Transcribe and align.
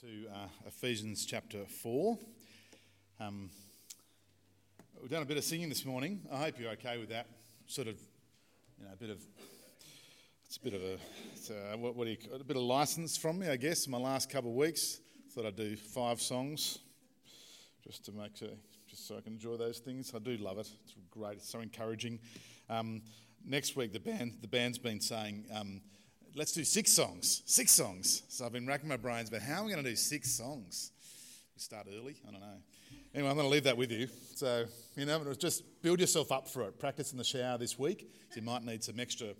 to 0.00 0.26
uh, 0.32 0.46
Ephesians 0.66 1.26
chapter 1.26 1.66
4. 1.66 2.16
Um, 3.20 3.50
we've 4.98 5.10
done 5.10 5.20
a 5.20 5.26
bit 5.26 5.36
of 5.36 5.44
singing 5.44 5.68
this 5.68 5.84
morning. 5.84 6.22
I 6.32 6.38
hope 6.38 6.58
you're 6.58 6.70
okay 6.70 6.96
with 6.96 7.10
that. 7.10 7.26
Sort 7.66 7.86
of, 7.86 8.00
you 8.78 8.86
know, 8.86 8.94
a 8.94 8.96
bit 8.96 9.10
of, 9.10 9.18
it's 10.46 10.56
a 10.56 10.60
bit 10.60 10.72
of 10.72 10.80
a, 10.80 10.94
uh, 10.94 11.76
what, 11.76 11.96
what 11.96 12.06
do 12.06 12.12
you, 12.12 12.16
a 12.32 12.42
bit 12.42 12.56
of 12.56 12.62
license 12.62 13.18
from 13.18 13.40
me, 13.40 13.50
I 13.50 13.56
guess, 13.56 13.84
in 13.84 13.90
my 13.90 13.98
last 13.98 14.30
couple 14.30 14.48
of 14.48 14.56
weeks. 14.56 15.00
Thought 15.34 15.44
I'd 15.44 15.56
do 15.56 15.76
five 15.76 16.18
songs 16.22 16.78
just 17.86 18.06
to 18.06 18.12
make 18.12 18.34
sure, 18.38 18.48
just 18.88 19.06
so 19.06 19.18
I 19.18 19.20
can 19.20 19.34
enjoy 19.34 19.58
those 19.58 19.80
things. 19.80 20.12
I 20.14 20.18
do 20.18 20.38
love 20.38 20.56
it. 20.56 20.70
It's 20.82 20.94
great. 21.10 21.34
It's 21.34 21.50
so 21.50 21.60
encouraging. 21.60 22.20
Um, 22.70 23.02
next 23.44 23.76
week, 23.76 23.92
the 23.92 24.00
band, 24.00 24.38
the 24.40 24.48
band's 24.48 24.78
been 24.78 25.02
saying, 25.02 25.44
um, 25.54 25.82
let's 26.34 26.52
do 26.52 26.64
six 26.64 26.92
songs. 26.92 27.42
Six 27.46 27.72
songs. 27.72 28.22
So 28.28 28.44
I've 28.44 28.52
been 28.52 28.66
racking 28.66 28.88
my 28.88 28.96
brains 28.96 29.30
but 29.30 29.42
how 29.42 29.60
am 29.60 29.66
I 29.66 29.70
going 29.70 29.84
to 29.84 29.90
do 29.90 29.96
six 29.96 30.30
songs? 30.30 30.92
We 31.54 31.60
start 31.60 31.86
early? 31.88 32.16
I 32.26 32.30
don't 32.30 32.40
know. 32.40 32.56
Anyway, 33.14 33.28
I'm 33.28 33.36
going 33.36 33.46
to 33.46 33.52
leave 33.52 33.64
that 33.64 33.76
with 33.76 33.90
you. 33.90 34.08
So, 34.36 34.66
you 34.96 35.04
know, 35.04 35.34
just 35.34 35.82
build 35.82 35.98
yourself 36.00 36.30
up 36.30 36.46
for 36.46 36.62
it. 36.62 36.78
Practice 36.78 37.12
in 37.12 37.18
the 37.18 37.24
shower 37.24 37.58
this 37.58 37.78
week. 37.78 38.08
You 38.36 38.42
might 38.42 38.64
need 38.64 38.84
some 38.84 39.00
extra 39.00 39.34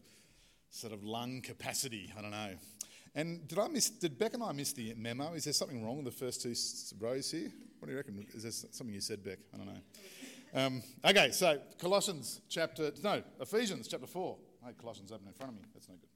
sort 0.70 0.92
of 0.92 1.04
lung 1.04 1.40
capacity. 1.40 2.12
I 2.18 2.22
don't 2.22 2.32
know. 2.32 2.54
And 3.14 3.46
did 3.46 3.58
I 3.58 3.68
miss, 3.68 3.90
did 3.90 4.18
Beck 4.18 4.34
and 4.34 4.42
I 4.42 4.52
miss 4.52 4.72
the 4.72 4.94
memo? 4.96 5.34
Is 5.34 5.44
there 5.44 5.52
something 5.52 5.84
wrong 5.84 5.96
with 5.96 6.06
the 6.06 6.24
first 6.24 6.42
two 6.42 6.54
rows 6.98 7.30
here? 7.30 7.50
What 7.78 7.86
do 7.86 7.92
you 7.92 7.96
reckon? 7.96 8.26
Is 8.34 8.42
there 8.42 8.52
something 8.52 8.94
you 8.94 9.00
said, 9.00 9.24
Beck? 9.24 9.38
I 9.54 9.56
don't 9.56 9.66
know. 9.66 9.80
Um, 10.52 10.82
okay, 11.04 11.30
so 11.30 11.58
Colossians 11.78 12.40
chapter, 12.48 12.90
no, 13.02 13.22
Ephesians 13.40 13.86
chapter 13.88 14.06
4. 14.06 14.36
I 14.62 14.66
had 14.66 14.78
Colossians 14.78 15.12
open 15.12 15.26
in 15.26 15.32
front 15.32 15.52
of 15.52 15.58
me. 15.58 15.64
That's 15.72 15.88
no 15.88 15.94
good. 15.94 16.08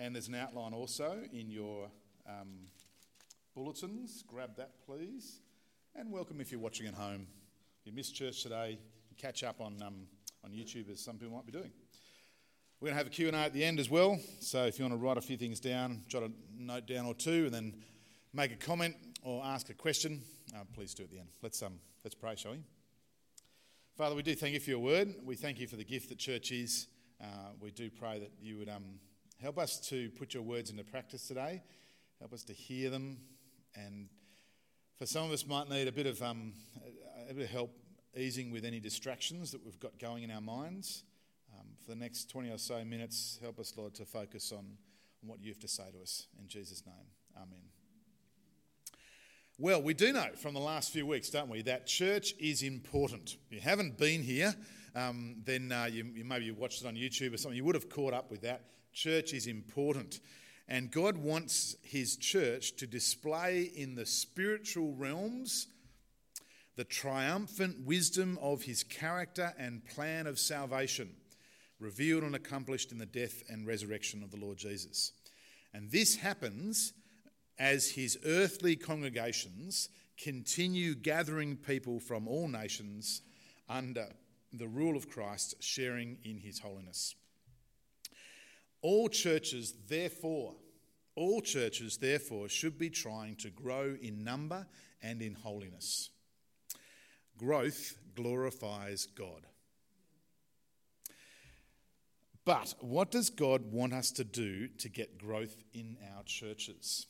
And 0.00 0.14
there's 0.14 0.28
an 0.28 0.36
outline 0.36 0.74
also 0.74 1.18
in 1.32 1.50
your 1.50 1.90
um, 2.24 2.68
bulletins. 3.56 4.22
Grab 4.28 4.54
that, 4.56 4.70
please. 4.86 5.40
And 5.96 6.12
welcome 6.12 6.40
if 6.40 6.52
you're 6.52 6.60
watching 6.60 6.86
at 6.86 6.94
home. 6.94 7.26
If 7.80 7.86
you 7.86 7.92
missed 7.92 8.14
church 8.14 8.44
today, 8.44 8.78
catch 9.16 9.42
up 9.42 9.60
on, 9.60 9.82
um, 9.82 10.06
on 10.44 10.52
YouTube 10.52 10.88
as 10.88 11.00
some 11.00 11.16
people 11.16 11.34
might 11.34 11.46
be 11.46 11.50
doing. 11.50 11.72
We're 12.80 12.86
going 12.86 12.94
to 12.94 12.98
have 12.98 13.06
a 13.08 13.10
Q&A 13.10 13.32
at 13.32 13.52
the 13.52 13.64
end 13.64 13.80
as 13.80 13.90
well. 13.90 14.20
So 14.38 14.66
if 14.66 14.78
you 14.78 14.84
want 14.84 14.94
to 14.94 15.04
write 15.04 15.16
a 15.16 15.20
few 15.20 15.36
things 15.36 15.58
down, 15.58 16.02
jot 16.06 16.22
a 16.22 16.30
note 16.56 16.86
down 16.86 17.04
or 17.04 17.14
two, 17.14 17.46
and 17.46 17.52
then 17.52 17.74
make 18.32 18.52
a 18.52 18.56
comment 18.56 18.94
or 19.24 19.44
ask 19.44 19.68
a 19.68 19.74
question, 19.74 20.22
uh, 20.54 20.62
please 20.74 20.94
do 20.94 21.02
at 21.02 21.10
the 21.10 21.18
end. 21.18 21.28
Let's, 21.42 21.60
um, 21.60 21.80
let's 22.04 22.14
pray, 22.14 22.36
shall 22.36 22.52
we? 22.52 22.58
Father, 23.96 24.14
we 24.14 24.22
do 24.22 24.36
thank 24.36 24.54
you 24.54 24.60
for 24.60 24.70
your 24.70 24.78
word. 24.78 25.12
We 25.24 25.34
thank 25.34 25.58
you 25.58 25.66
for 25.66 25.74
the 25.74 25.84
gift 25.84 26.08
that 26.10 26.18
church 26.18 26.52
is. 26.52 26.86
Uh, 27.20 27.50
we 27.60 27.70
do 27.70 27.90
pray 27.90 28.18
that 28.18 28.32
you 28.40 28.58
would 28.58 28.68
um, 28.68 29.00
Help 29.40 29.56
us 29.56 29.78
to 29.78 30.10
put 30.10 30.34
your 30.34 30.42
words 30.42 30.68
into 30.68 30.82
practice 30.82 31.28
today. 31.28 31.62
Help 32.18 32.32
us 32.32 32.42
to 32.42 32.52
hear 32.52 32.90
them. 32.90 33.18
And 33.76 34.08
for 34.98 35.06
some 35.06 35.26
of 35.26 35.30
us, 35.30 35.46
might 35.46 35.68
need 35.68 35.86
a 35.86 35.92
bit 35.92 36.06
of, 36.06 36.20
um, 36.22 36.54
a 37.30 37.34
bit 37.34 37.44
of 37.44 37.50
help 37.50 37.70
easing 38.16 38.50
with 38.50 38.64
any 38.64 38.80
distractions 38.80 39.52
that 39.52 39.64
we've 39.64 39.78
got 39.78 39.96
going 40.00 40.24
in 40.24 40.32
our 40.32 40.40
minds. 40.40 41.04
Um, 41.56 41.66
for 41.80 41.92
the 41.92 41.96
next 41.96 42.28
20 42.30 42.50
or 42.50 42.58
so 42.58 42.84
minutes, 42.84 43.38
help 43.40 43.60
us, 43.60 43.72
Lord, 43.76 43.94
to 43.94 44.04
focus 44.04 44.50
on, 44.50 44.76
on 45.22 45.28
what 45.28 45.40
you 45.40 45.52
have 45.52 45.60
to 45.60 45.68
say 45.68 45.84
to 45.92 46.02
us. 46.02 46.26
In 46.40 46.48
Jesus' 46.48 46.82
name, 46.84 47.06
amen. 47.36 47.62
Well, 49.56 49.80
we 49.80 49.94
do 49.94 50.12
know 50.12 50.30
from 50.34 50.54
the 50.54 50.60
last 50.60 50.92
few 50.92 51.06
weeks, 51.06 51.30
don't 51.30 51.48
we, 51.48 51.62
that 51.62 51.86
church 51.86 52.34
is 52.40 52.64
important. 52.64 53.36
If 53.46 53.52
you 53.52 53.60
haven't 53.60 53.98
been 53.98 54.22
here, 54.24 54.56
um, 54.98 55.36
then 55.44 55.70
uh, 55.70 55.88
you, 55.90 56.04
you, 56.14 56.24
maybe 56.24 56.46
you 56.46 56.54
watched 56.54 56.82
it 56.82 56.88
on 56.88 56.94
YouTube 56.94 57.34
or 57.34 57.36
something, 57.36 57.56
you 57.56 57.64
would 57.64 57.74
have 57.74 57.88
caught 57.88 58.14
up 58.14 58.30
with 58.30 58.42
that. 58.42 58.62
Church 58.92 59.32
is 59.32 59.46
important. 59.46 60.20
And 60.66 60.90
God 60.90 61.16
wants 61.16 61.76
His 61.82 62.16
church 62.16 62.76
to 62.76 62.86
display 62.86 63.62
in 63.62 63.94
the 63.94 64.06
spiritual 64.06 64.94
realms 64.94 65.68
the 66.76 66.84
triumphant 66.84 67.86
wisdom 67.86 68.38
of 68.40 68.62
His 68.62 68.82
character 68.82 69.52
and 69.58 69.84
plan 69.84 70.26
of 70.26 70.38
salvation, 70.38 71.10
revealed 71.80 72.22
and 72.22 72.34
accomplished 72.34 72.92
in 72.92 72.98
the 72.98 73.06
death 73.06 73.42
and 73.48 73.66
resurrection 73.66 74.22
of 74.22 74.30
the 74.30 74.36
Lord 74.36 74.58
Jesus. 74.58 75.12
And 75.72 75.90
this 75.90 76.16
happens 76.16 76.92
as 77.58 77.90
His 77.90 78.18
earthly 78.24 78.76
congregations 78.76 79.88
continue 80.22 80.94
gathering 80.94 81.56
people 81.56 82.00
from 82.00 82.28
all 82.28 82.48
nations 82.48 83.22
under 83.68 84.08
the 84.52 84.68
rule 84.68 84.96
of 84.96 85.08
Christ, 85.08 85.56
sharing 85.60 86.18
in 86.24 86.38
His 86.38 86.58
holiness. 86.58 87.14
All 88.80 89.08
churches, 89.08 89.74
therefore, 89.88 90.54
all 91.14 91.40
churches, 91.40 91.96
therefore, 91.96 92.48
should 92.48 92.78
be 92.78 92.90
trying 92.90 93.34
to 93.36 93.50
grow 93.50 93.96
in 94.00 94.22
number 94.22 94.66
and 95.02 95.20
in 95.20 95.34
holiness. 95.34 96.10
Growth 97.36 97.96
glorifies 98.14 99.06
God. 99.06 99.46
But 102.44 102.74
what 102.80 103.10
does 103.10 103.30
God 103.30 103.72
want 103.72 103.92
us 103.92 104.10
to 104.12 104.24
do 104.24 104.68
to 104.78 104.88
get 104.88 105.18
growth 105.18 105.62
in 105.74 105.98
our 106.16 106.22
churches? 106.22 107.06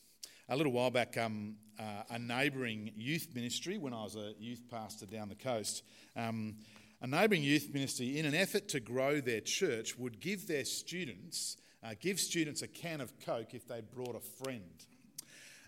A 0.48 0.56
little 0.56 0.72
while 0.72 0.90
back, 0.90 1.16
um, 1.16 1.56
uh, 1.78 2.02
a 2.10 2.18
neighbouring 2.18 2.90
youth 2.96 3.28
ministry, 3.34 3.78
when 3.78 3.92
I 3.92 4.02
was 4.02 4.16
a 4.16 4.32
youth 4.38 4.64
pastor 4.70 5.06
down 5.06 5.28
the 5.28 5.34
coast, 5.34 5.82
um, 6.16 6.56
a 7.00 7.06
neighbouring 7.06 7.42
youth 7.42 7.72
ministry, 7.72 8.18
in 8.18 8.26
an 8.26 8.34
effort 8.34 8.68
to 8.68 8.80
grow 8.80 9.20
their 9.20 9.40
church, 9.40 9.96
would 9.96 10.20
give 10.20 10.48
their 10.48 10.64
students, 10.64 11.56
uh, 11.84 11.94
give 12.00 12.18
students 12.18 12.62
a 12.62 12.68
can 12.68 13.00
of 13.00 13.12
Coke 13.20 13.54
if 13.54 13.68
they 13.68 13.80
brought 13.80 14.16
a 14.16 14.42
friend. 14.44 14.84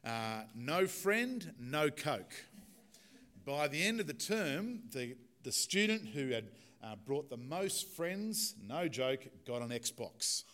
Uh, 0.04 0.42
no 0.56 0.86
friend, 0.86 1.54
no 1.60 1.88
Coke. 1.88 2.34
By 3.44 3.68
the 3.68 3.80
end 3.80 4.00
of 4.00 4.06
the 4.06 4.14
term, 4.14 4.80
the, 4.92 5.16
the 5.44 5.52
student 5.52 6.08
who 6.08 6.30
had 6.30 6.48
uh, 6.82 6.96
brought 7.06 7.30
the 7.30 7.36
most 7.36 7.88
friends, 7.88 8.56
no 8.66 8.88
joke, 8.88 9.26
got 9.46 9.62
an 9.62 9.68
Xbox. 9.68 10.44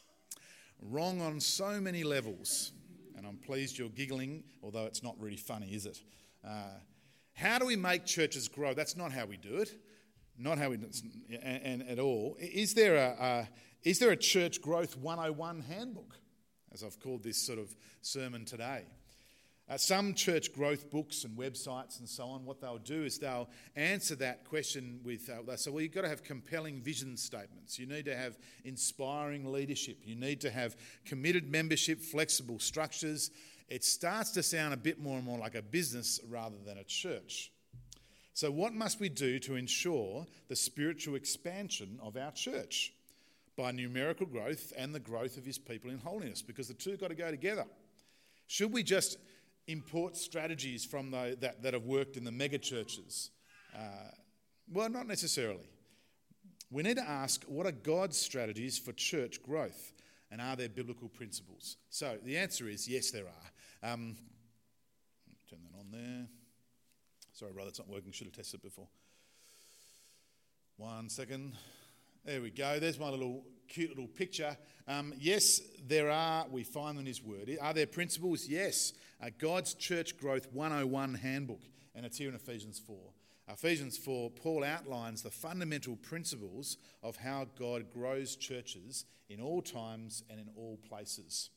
Wrong 0.83 1.23
on 1.23 1.41
so 1.41 1.81
many 1.81 2.05
levels. 2.05 2.73
And 3.17 3.27
I'm 3.27 3.39
pleased 3.39 3.79
you're 3.79 3.89
giggling, 3.89 4.45
although 4.63 4.85
it's 4.85 5.03
not 5.03 5.15
really 5.19 5.39
funny, 5.39 5.69
is 5.69 5.87
it? 5.87 6.03
Uh, 6.47 6.75
how 7.33 7.59
do 7.59 7.65
we 7.65 7.77
make 7.77 8.05
churches 8.05 8.47
grow? 8.47 8.75
That's 8.75 8.97
not 8.97 9.11
how 9.11 9.25
we 9.25 9.39
do 9.39 9.57
it 9.57 9.73
not 10.39 10.59
how 10.59 10.71
we 10.71 10.77
and, 10.77 11.63
and 11.63 11.89
at 11.89 11.99
all. 11.99 12.37
Is 12.41 12.75
there 12.75 12.97
a, 12.97 13.17
a, 13.21 13.49
is 13.83 13.99
there 13.99 14.11
a 14.11 14.17
church 14.17 14.61
growth 14.61 14.97
101 14.97 15.61
handbook, 15.61 16.17
as 16.73 16.83
I've 16.83 17.01
called 17.01 17.23
this 17.23 17.39
sort 17.39 17.59
of 17.59 17.75
sermon 18.03 18.45
today? 18.45 18.85
Uh, 19.69 19.77
some 19.77 20.15
church 20.15 20.53
growth 20.53 20.91
books 20.91 21.25
and 21.25 21.37
websites 21.37 21.99
and 21.99 22.09
so 22.09 22.25
on, 22.27 22.45
what 22.45 22.61
they'll 22.61 22.79
do 22.79 23.03
is 23.03 23.19
they'll 23.19 23.49
answer 23.75 24.15
that 24.15 24.45
question 24.45 25.01
with, 25.03 25.29
uh, 25.29 25.43
they 25.45 25.57
say, 25.57 25.73
well, 25.73 25.81
you've 25.81 25.93
got 25.93 26.03
to 26.03 26.09
have 26.09 26.23
compelling 26.23 26.81
vision 26.81 27.17
statements. 27.17 27.77
You 27.77 27.87
need 27.87 28.05
to 28.05 28.17
have 28.17 28.39
inspiring 28.65 29.51
leadership. 29.51 29.99
You 30.05 30.15
need 30.15 30.41
to 30.43 30.51
have 30.51 30.77
committed 31.05 31.51
membership, 31.51 32.01
flexible 32.01 32.61
structures. 32.61 33.33
It 33.69 33.83
starts 33.83 34.31
to 34.33 34.43
sound 34.45 34.73
a 34.73 34.77
bit 34.77 35.01
more 35.01 35.17
and 35.17 35.27
more 35.27 35.39
like 35.39 35.57
a 35.57 35.63
business 35.63 36.21
rather 36.29 36.57
than 36.65 36.79
a 36.79 36.85
church. 36.85 37.51
So, 38.37 38.51
what 38.51 38.75
must 38.75 39.01
we 39.01 39.09
do 39.09 39.39
to 39.39 39.57
ensure 39.57 40.27
the 40.49 40.57
spiritual 40.57 41.15
expansion 41.15 41.99
of 42.03 42.19
our 42.19 42.33
church? 42.33 42.93
By 43.57 43.73
numerical 43.73 44.27
growth 44.27 44.75
and 44.77 44.95
the 44.95 45.01
growth 45.01 45.39
of 45.39 45.47
his 45.47 45.57
people 45.57 45.91
in 45.91 45.97
holiness, 45.97 46.43
because 46.43 46.69
the 46.69 46.75
two 46.75 46.99
got 46.99 47.09
to 47.09 47.15
go 47.15 47.31
together. 47.31 47.65
Should 48.47 48.75
we 48.75 48.83
just 48.83 49.17
import 49.69 50.19
strategies 50.19 50.85
from 50.85 51.13
the, 51.13 51.39
that, 51.41 51.63
that 51.63 51.73
have 51.73 51.85
worked 51.85 52.19
in 52.19 52.25
the 52.25 52.31
mega 52.31 52.59
churches? 52.59 53.31
Uh, 53.75 54.11
well, 54.71 54.91
not 54.91 55.07
necessarily. 55.07 55.71
We 56.71 56.83
need 56.83 56.99
to 56.99 57.09
ask 57.09 57.43
what 57.45 57.65
are 57.65 57.73
God's 57.73 58.19
strategies 58.19 58.79
for 58.79 58.93
church 58.93 59.43
growth? 59.43 59.95
And 60.31 60.43
are 60.43 60.57
there 60.57 60.69
biblical 60.69 61.09
principles? 61.09 61.79
So 61.89 62.19
the 62.23 62.37
answer 62.37 62.69
is 62.69 62.87
yes, 62.87 63.13
there 63.13 63.25
are. 63.25 63.95
Um, 63.95 64.19
turn 65.49 65.61
that 65.63 65.79
on 65.79 65.91
there. 65.91 66.27
Sorry, 67.37 67.53
brother, 67.53 67.69
it's 67.69 67.79
not 67.79 67.91
working. 67.91 68.13
Should 68.13 68.29
have 68.29 68.35
tested 68.35 68.61
it 68.61 68.63
before. 68.63 68.89
One 70.79 71.11
second. 71.11 71.53
There 72.25 72.41
we 72.41 72.49
go. 72.49 72.81
There's 72.81 72.99
my 72.99 73.11
little 73.11 73.45
cute 73.69 73.91
little 73.91 74.07
picture. 74.07 74.57
Um, 74.89 75.13
yes, 75.19 75.61
there 75.87 76.11
are, 76.11 76.47
we 76.51 76.65
find 76.65 76.97
them 76.97 77.01
in 77.01 77.07
His 77.07 77.23
Word. 77.23 77.55
Are 77.61 77.75
there 77.75 77.87
principles? 77.87 78.47
Yes. 78.49 78.95
Uh, 79.23 79.29
God's 79.39 79.75
Church 79.75 80.17
Growth 80.17 80.49
101 80.51 81.13
Handbook, 81.13 81.61
and 81.95 82.07
it's 82.07 82.17
here 82.17 82.31
in 82.31 82.35
Ephesians 82.35 82.79
4. 82.79 82.97
Ephesians 83.51 83.99
4, 83.99 84.31
Paul 84.31 84.65
outlines 84.65 85.21
the 85.21 85.31
fundamental 85.31 85.97
principles 85.97 86.79
of 87.03 87.17
how 87.17 87.49
God 87.59 87.93
grows 87.93 88.37
churches 88.37 89.05
in 89.29 89.43
all 89.43 89.61
times 89.61 90.25
and 90.31 90.41
in 90.41 90.49
all 90.57 90.79
places. 90.89 91.51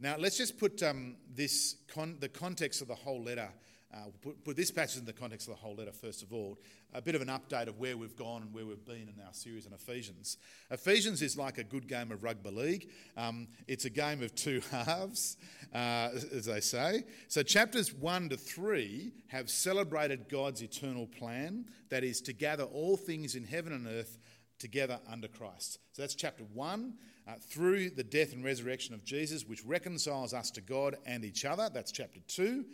Now, 0.00 0.16
let's 0.18 0.36
just 0.36 0.58
put 0.58 0.82
um, 0.82 1.14
this 1.32 1.76
con- 1.86 2.16
the 2.18 2.28
context 2.28 2.82
of 2.82 2.88
the 2.88 2.96
whole 2.96 3.22
letter 3.22 3.50
uh, 3.94 3.98
we'll 4.04 4.12
put, 4.20 4.44
put, 4.44 4.56
this 4.56 4.70
passage 4.70 4.98
in 4.98 5.06
the 5.06 5.12
context 5.12 5.48
of 5.48 5.54
the 5.54 5.60
whole 5.60 5.74
letter, 5.74 5.92
first 5.92 6.22
of 6.22 6.32
all. 6.32 6.58
A 6.92 7.00
bit 7.00 7.14
of 7.14 7.22
an 7.22 7.28
update 7.28 7.68
of 7.68 7.78
where 7.78 7.96
we've 7.96 8.16
gone 8.16 8.42
and 8.42 8.52
where 8.52 8.66
we've 8.66 8.84
been 8.84 9.08
in 9.08 9.14
our 9.24 9.32
series 9.32 9.66
on 9.66 9.72
Ephesians. 9.72 10.38
Ephesians 10.70 11.22
is 11.22 11.36
like 11.36 11.58
a 11.58 11.64
good 11.64 11.86
game 11.86 12.10
of 12.10 12.24
rugby 12.24 12.50
league, 12.50 12.90
um, 13.16 13.46
it's 13.68 13.84
a 13.84 13.90
game 13.90 14.22
of 14.22 14.34
two 14.34 14.60
halves, 14.70 15.36
uh, 15.72 16.10
as 16.32 16.46
they 16.46 16.60
say. 16.60 17.04
So, 17.28 17.42
chapters 17.42 17.94
1 17.94 18.30
to 18.30 18.36
3 18.36 19.12
have 19.28 19.48
celebrated 19.48 20.28
God's 20.28 20.62
eternal 20.62 21.06
plan 21.06 21.66
that 21.88 22.02
is 22.02 22.20
to 22.22 22.32
gather 22.32 22.64
all 22.64 22.96
things 22.96 23.36
in 23.36 23.44
heaven 23.44 23.72
and 23.72 23.86
earth 23.86 24.18
together 24.58 24.98
under 25.08 25.28
Christ. 25.28 25.78
So, 25.92 26.02
that's 26.02 26.14
chapter 26.14 26.44
1. 26.54 26.94
Uh, 27.28 27.32
through 27.40 27.90
the 27.90 28.04
death 28.04 28.32
and 28.32 28.44
resurrection 28.44 28.94
of 28.94 29.04
Jesus, 29.04 29.44
which 29.44 29.64
reconciles 29.64 30.32
us 30.32 30.48
to 30.48 30.60
God 30.60 30.94
and 31.04 31.24
each 31.24 31.44
other. 31.44 31.68
That's 31.68 31.90
chapter 31.90 32.20
2. 32.28 32.64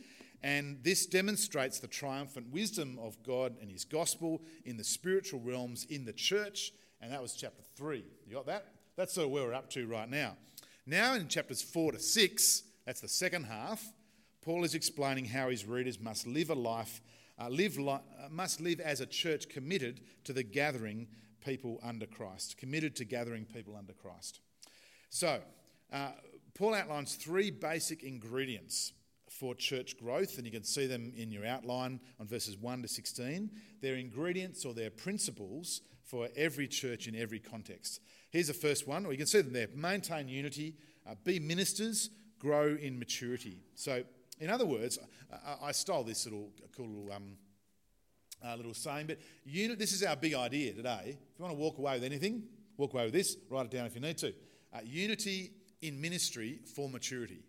And 0.43 0.83
this 0.83 1.07
demonstrates 1.07 1.79
the 1.79 1.87
triumphant 1.87 2.53
wisdom 2.53 2.99
of 3.01 3.23
God 3.23 3.55
and 3.61 3.71
his 3.71 3.85
gospel 3.85 4.43
in 4.65 4.77
the 4.77 4.85
spiritual 4.85 5.41
realms 5.41 5.85
in 5.89 6.05
the 6.05 6.13
church. 6.13 6.73
And 7.01 7.13
that 7.13 7.23
was 7.23 7.35
chapter 7.35 7.63
3. 7.77 8.05
You 8.27 8.35
got 8.35 8.47
that? 8.47 8.67
That's 8.97 9.15
sort 9.15 9.27
of 9.27 9.33
where 9.33 9.45
we're 9.45 9.55
up 9.55 9.71
to 9.71 9.87
right 9.87 10.09
now. 10.09 10.37
Now, 10.87 11.15
in 11.15 11.29
chapters 11.29 11.63
4 11.63 11.93
to 11.93 12.01
6, 12.01 12.63
that's 12.85 13.01
the 13.01 13.09
second 13.09 13.45
half, 13.45 13.93
Paul 14.43 14.65
is 14.65 14.75
explaining 14.75 15.27
how 15.27 15.49
his 15.49 15.65
readers 15.65 16.01
must 16.01 16.27
live 16.27 16.51
a 16.51 16.55
life, 16.55 17.01
uh, 17.41 17.49
live 17.49 17.79
li- 17.79 17.93
uh, 17.93 18.29
must 18.29 18.61
live 18.61 18.81
as 18.81 19.01
a 19.01 19.07
church 19.07 19.49
committed 19.49 20.01
to 20.25 20.33
the 20.33 20.43
gathering 20.43 21.07
people 21.45 21.79
under 21.85 22.07
Christ, 22.07 22.59
committed 22.59 22.97
to 22.97 23.05
gathering 23.05 23.45
people 23.45 23.77
under 23.77 23.93
Christ. 23.93 24.41
So, 25.11 25.41
uh, 25.93 26.11
Paul 26.55 26.75
outlines 26.75 27.15
three 27.15 27.51
basic 27.51 28.03
ingredients 28.03 28.93
for 29.43 29.57
church 29.57 29.99
growth, 29.99 30.37
and 30.37 30.47
you 30.47 30.53
can 30.53 30.63
see 30.63 30.87
them 30.87 31.13
in 31.17 31.33
your 31.33 31.45
outline 31.45 31.99
on 32.21 32.29
verses 32.29 32.57
1 32.57 32.83
to 32.83 32.87
16. 32.87 33.51
They're 33.81 33.97
ingredients 33.97 34.65
or 34.65 34.73
they're 34.73 34.89
principles 34.89 35.81
for 36.05 36.29
every 36.37 36.69
church 36.69 37.09
in 37.09 37.17
every 37.17 37.41
context. 37.41 37.99
Here's 38.31 38.47
the 38.47 38.55
first 38.55 38.87
one, 38.87 39.05
or 39.05 39.11
you 39.11 39.19
can 39.19 39.27
see 39.27 39.41
them 39.41 39.53
there 39.53 39.67
maintain 39.75 40.29
unity, 40.29 40.77
uh, 41.11 41.17
be 41.25 41.41
ministers, 41.41 42.11
grow 42.39 42.77
in 42.81 43.01
maturity. 43.01 43.65
So, 43.75 44.05
in 44.39 44.49
other 44.49 44.65
words, 44.65 45.01
I, 45.33 45.57
I 45.61 45.73
stole 45.73 46.05
this 46.05 46.25
little 46.25 46.51
cool 46.77 46.87
little, 46.87 47.13
um, 47.13 47.33
uh, 48.47 48.55
little 48.55 48.75
saying, 48.75 49.09
but 49.09 49.19
unit, 49.45 49.77
this 49.77 49.93
is 49.93 50.05
our 50.05 50.15
big 50.15 50.35
idea 50.35 50.73
today. 50.73 51.19
If 51.19 51.39
you 51.41 51.45
want 51.45 51.57
to 51.57 51.61
walk 51.61 51.79
away 51.79 51.95
with 51.95 52.05
anything, 52.05 52.45
walk 52.77 52.95
away 52.95 53.07
with 53.07 53.15
this, 53.15 53.37
write 53.51 53.65
it 53.65 53.73
down 53.73 53.87
if 53.87 53.97
you 53.97 54.03
need 54.03 54.19
to. 54.19 54.33
Uh, 54.73 54.79
unity 54.85 55.51
in 55.81 56.01
ministry 56.01 56.61
for 56.77 56.89
maturity. 56.89 57.43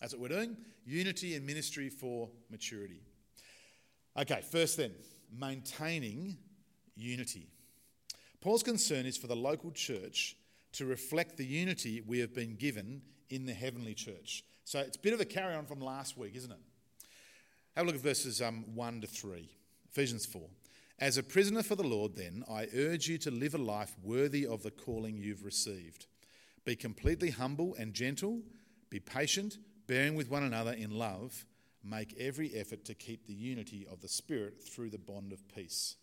That's 0.00 0.12
what 0.12 0.22
we're 0.22 0.28
doing. 0.28 0.56
Unity 0.86 1.34
and 1.34 1.46
ministry 1.46 1.88
for 1.88 2.28
maturity. 2.50 3.02
Okay, 4.16 4.42
first 4.50 4.76
then, 4.76 4.92
maintaining 5.36 6.38
unity. 6.96 7.48
Paul's 8.40 8.62
concern 8.62 9.06
is 9.06 9.16
for 9.16 9.26
the 9.26 9.36
local 9.36 9.70
church 9.70 10.36
to 10.72 10.86
reflect 10.86 11.36
the 11.36 11.44
unity 11.44 12.02
we 12.06 12.20
have 12.20 12.34
been 12.34 12.54
given 12.56 13.02
in 13.30 13.46
the 13.46 13.52
heavenly 13.52 13.94
church. 13.94 14.44
So 14.64 14.80
it's 14.80 14.96
a 14.96 15.00
bit 15.00 15.14
of 15.14 15.20
a 15.20 15.24
carry 15.24 15.54
on 15.54 15.66
from 15.66 15.80
last 15.80 16.16
week, 16.16 16.36
isn't 16.36 16.50
it? 16.50 16.58
Have 17.74 17.84
a 17.84 17.86
look 17.86 17.96
at 17.96 18.02
verses 18.02 18.40
um, 18.42 18.64
1 18.74 19.00
to 19.00 19.06
3. 19.06 19.48
Ephesians 19.90 20.26
4. 20.26 20.42
As 21.00 21.16
a 21.16 21.22
prisoner 21.22 21.62
for 21.62 21.76
the 21.76 21.86
Lord, 21.86 22.16
then, 22.16 22.44
I 22.50 22.66
urge 22.74 23.08
you 23.08 23.18
to 23.18 23.30
live 23.30 23.54
a 23.54 23.58
life 23.58 23.94
worthy 24.02 24.46
of 24.46 24.62
the 24.62 24.70
calling 24.70 25.16
you've 25.16 25.44
received. 25.44 26.06
Be 26.64 26.74
completely 26.74 27.30
humble 27.30 27.76
and 27.78 27.94
gentle, 27.94 28.42
be 28.90 29.00
patient 29.00 29.58
bearing 29.88 30.14
with 30.14 30.30
one 30.30 30.44
another 30.44 30.72
in 30.72 30.96
love, 30.96 31.44
make 31.82 32.14
every 32.20 32.54
effort 32.54 32.84
to 32.84 32.94
keep 32.94 33.26
the 33.26 33.34
unity 33.34 33.86
of 33.90 34.00
the 34.00 34.08
Spirit 34.08 34.62
through 34.62 34.90
the 34.90 34.98
bond 34.98 35.32
of 35.32 35.48
peace. 35.48 35.96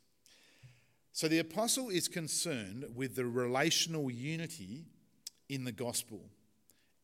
So 1.13 1.29
the 1.29 1.39
apostle 1.39 1.89
is 1.89 2.09
concerned 2.09 2.85
with 2.93 3.15
the 3.15 3.25
relational 3.25 4.11
unity 4.11 4.87
in 5.47 5.63
the 5.63 5.71
gospel, 5.71 6.25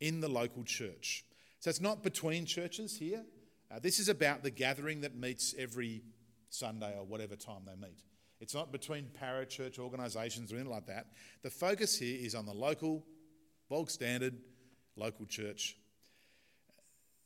in 0.01 0.19
the 0.19 0.27
local 0.27 0.63
church. 0.63 1.23
So 1.59 1.69
it's 1.69 1.79
not 1.79 2.03
between 2.03 2.45
churches 2.45 2.97
here. 2.97 3.23
Uh, 3.69 3.79
this 3.79 3.99
is 3.99 4.09
about 4.09 4.43
the 4.43 4.51
gathering 4.51 5.01
that 5.01 5.15
meets 5.15 5.55
every 5.57 6.01
Sunday 6.49 6.93
or 6.97 7.05
whatever 7.05 7.35
time 7.35 7.61
they 7.65 7.75
meet. 7.75 8.03
It's 8.41 8.55
not 8.55 8.71
between 8.71 9.05
parachurch 9.21 9.77
organisations 9.77 10.51
or 10.51 10.55
anything 10.55 10.73
like 10.73 10.87
that. 10.87 11.05
The 11.43 11.51
focus 11.51 11.97
here 11.97 12.17
is 12.19 12.33
on 12.33 12.47
the 12.47 12.53
local, 12.53 13.05
bog 13.69 13.91
standard, 13.91 14.35
local 14.97 15.27
church 15.27 15.77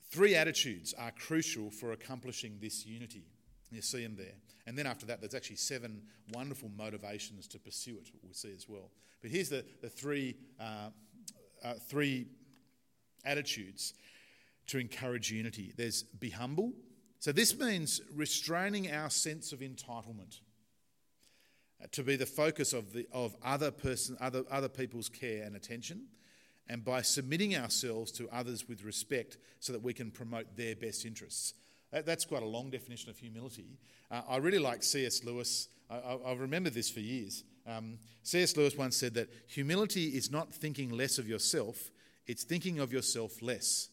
Three 0.09 0.35
attitudes 0.35 0.93
are 0.97 1.11
crucial 1.11 1.71
for 1.71 1.91
accomplishing 1.91 2.57
this 2.61 2.85
unity. 2.85 3.25
You 3.71 3.81
see 3.81 4.03
them 4.03 4.15
there. 4.15 4.35
And 4.67 4.77
then 4.77 4.87
after 4.87 5.05
that, 5.07 5.19
there's 5.19 5.35
actually 5.35 5.57
seven 5.57 6.01
wonderful 6.33 6.69
motivations 6.75 7.47
to 7.47 7.59
pursue 7.59 7.97
it, 7.97 8.09
we 8.25 8.33
see 8.33 8.53
as 8.55 8.67
well. 8.67 8.91
But 9.21 9.31
here's 9.31 9.49
the, 9.49 9.65
the 9.81 9.89
three, 9.89 10.35
uh, 10.59 10.89
uh, 11.63 11.73
three 11.87 12.27
attitudes 13.25 13.93
to 14.67 14.79
encourage 14.79 15.31
unity 15.31 15.73
there's 15.75 16.03
be 16.03 16.29
humble. 16.29 16.73
So 17.19 17.31
this 17.31 17.57
means 17.57 18.01
restraining 18.13 18.91
our 18.91 19.09
sense 19.09 19.51
of 19.51 19.59
entitlement 19.59 20.41
uh, 21.83 21.87
to 21.91 22.03
be 22.03 22.15
the 22.15 22.25
focus 22.25 22.73
of, 22.73 22.93
the, 22.93 23.07
of 23.11 23.35
other, 23.43 23.71
person, 23.71 24.17
other, 24.21 24.43
other 24.51 24.69
people's 24.69 25.09
care 25.09 25.43
and 25.43 25.55
attention 25.55 26.07
and 26.67 26.83
by 26.83 27.01
submitting 27.01 27.55
ourselves 27.55 28.11
to 28.13 28.27
others 28.29 28.67
with 28.67 28.83
respect 28.83 29.37
so 29.59 29.73
that 29.73 29.81
we 29.81 29.93
can 29.93 30.11
promote 30.11 30.55
their 30.55 30.75
best 30.75 31.05
interests. 31.05 31.53
That's 31.91 32.25
quite 32.25 32.43
a 32.43 32.47
long 32.47 32.69
definition 32.69 33.09
of 33.09 33.17
humility. 33.17 33.77
Uh, 34.11 34.21
I 34.27 34.37
really 34.37 34.59
like 34.59 34.83
C.S. 34.83 35.23
Lewis. 35.23 35.69
I, 35.89 36.17
I, 36.25 36.33
remember 36.33 36.69
this 36.69 36.89
for 36.89 36.99
years. 36.99 37.43
Um, 37.67 37.99
C.S. 38.23 38.57
Lewis 38.57 38.75
once 38.75 38.97
said 38.97 39.13
that 39.13 39.29
humility 39.47 40.07
is 40.07 40.31
not 40.31 40.53
thinking 40.53 40.89
less 40.89 41.19
of 41.19 41.27
yourself, 41.27 41.91
it's 42.27 42.43
thinking 42.43 42.79
of 42.79 42.91
yourself 42.91 43.41
less. 43.41 43.89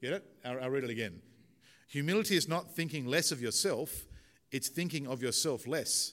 Get 0.00 0.12
it? 0.12 0.24
I'll, 0.44 0.62
I'll 0.62 0.70
read 0.70 0.84
it 0.84 0.90
again. 0.90 1.20
Humility 1.88 2.36
is 2.36 2.48
not 2.48 2.74
thinking 2.74 3.06
less 3.06 3.32
of 3.32 3.42
yourself, 3.42 4.06
it's 4.50 4.68
thinking 4.68 5.06
of 5.06 5.22
yourself 5.22 5.66
less. 5.66 6.12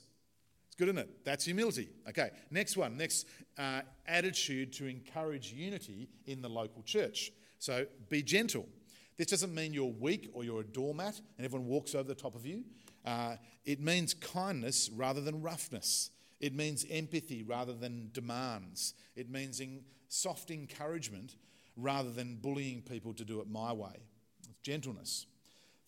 It's 0.75 0.79
good, 0.81 0.89
isn't 0.89 1.09
it? 1.09 1.23
That's 1.23 1.45
humility. 1.45 1.87
Okay, 2.09 2.31
next 2.51 2.75
one. 2.75 2.97
Next 2.97 3.27
uh, 3.57 3.79
attitude 4.05 4.73
to 4.73 4.87
encourage 4.87 5.53
unity 5.53 6.09
in 6.25 6.41
the 6.41 6.49
local 6.49 6.83
church. 6.83 7.31
So 7.59 7.85
be 8.09 8.21
gentle. 8.21 8.67
This 9.15 9.27
doesn't 9.27 9.55
mean 9.55 9.73
you're 9.73 9.85
weak 9.85 10.29
or 10.33 10.43
you're 10.43 10.59
a 10.59 10.65
doormat 10.65 11.21
and 11.37 11.45
everyone 11.45 11.69
walks 11.69 11.95
over 11.95 12.03
the 12.03 12.13
top 12.13 12.35
of 12.35 12.45
you. 12.45 12.65
Uh, 13.05 13.37
it 13.63 13.79
means 13.79 14.13
kindness 14.15 14.89
rather 14.93 15.21
than 15.21 15.41
roughness. 15.41 16.09
It 16.41 16.53
means 16.53 16.85
empathy 16.91 17.41
rather 17.41 17.71
than 17.71 18.09
demands. 18.11 18.95
It 19.15 19.29
means 19.29 19.61
soft 20.09 20.51
encouragement 20.51 21.37
rather 21.77 22.11
than 22.11 22.35
bullying 22.35 22.81
people 22.81 23.13
to 23.13 23.23
do 23.23 23.39
it 23.39 23.47
my 23.49 23.71
way. 23.71 23.95
It's 24.39 24.59
Gentleness. 24.61 25.25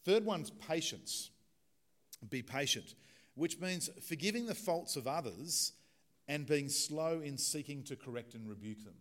Third 0.05 0.23
one's 0.23 0.49
patience. 0.49 1.31
Be 2.29 2.41
patient 2.41 2.95
which 3.37 3.59
means 3.59 3.89
forgiving 4.01 4.47
the 4.47 4.55
faults 4.55 4.95
of 4.95 5.07
others 5.07 5.73
and 6.27 6.45
being 6.45 6.67
slow 6.67 7.21
in 7.21 7.37
seeking 7.37 7.83
to 7.83 7.95
correct 7.95 8.33
and 8.33 8.49
rebuke 8.49 8.83
them. 8.83 8.95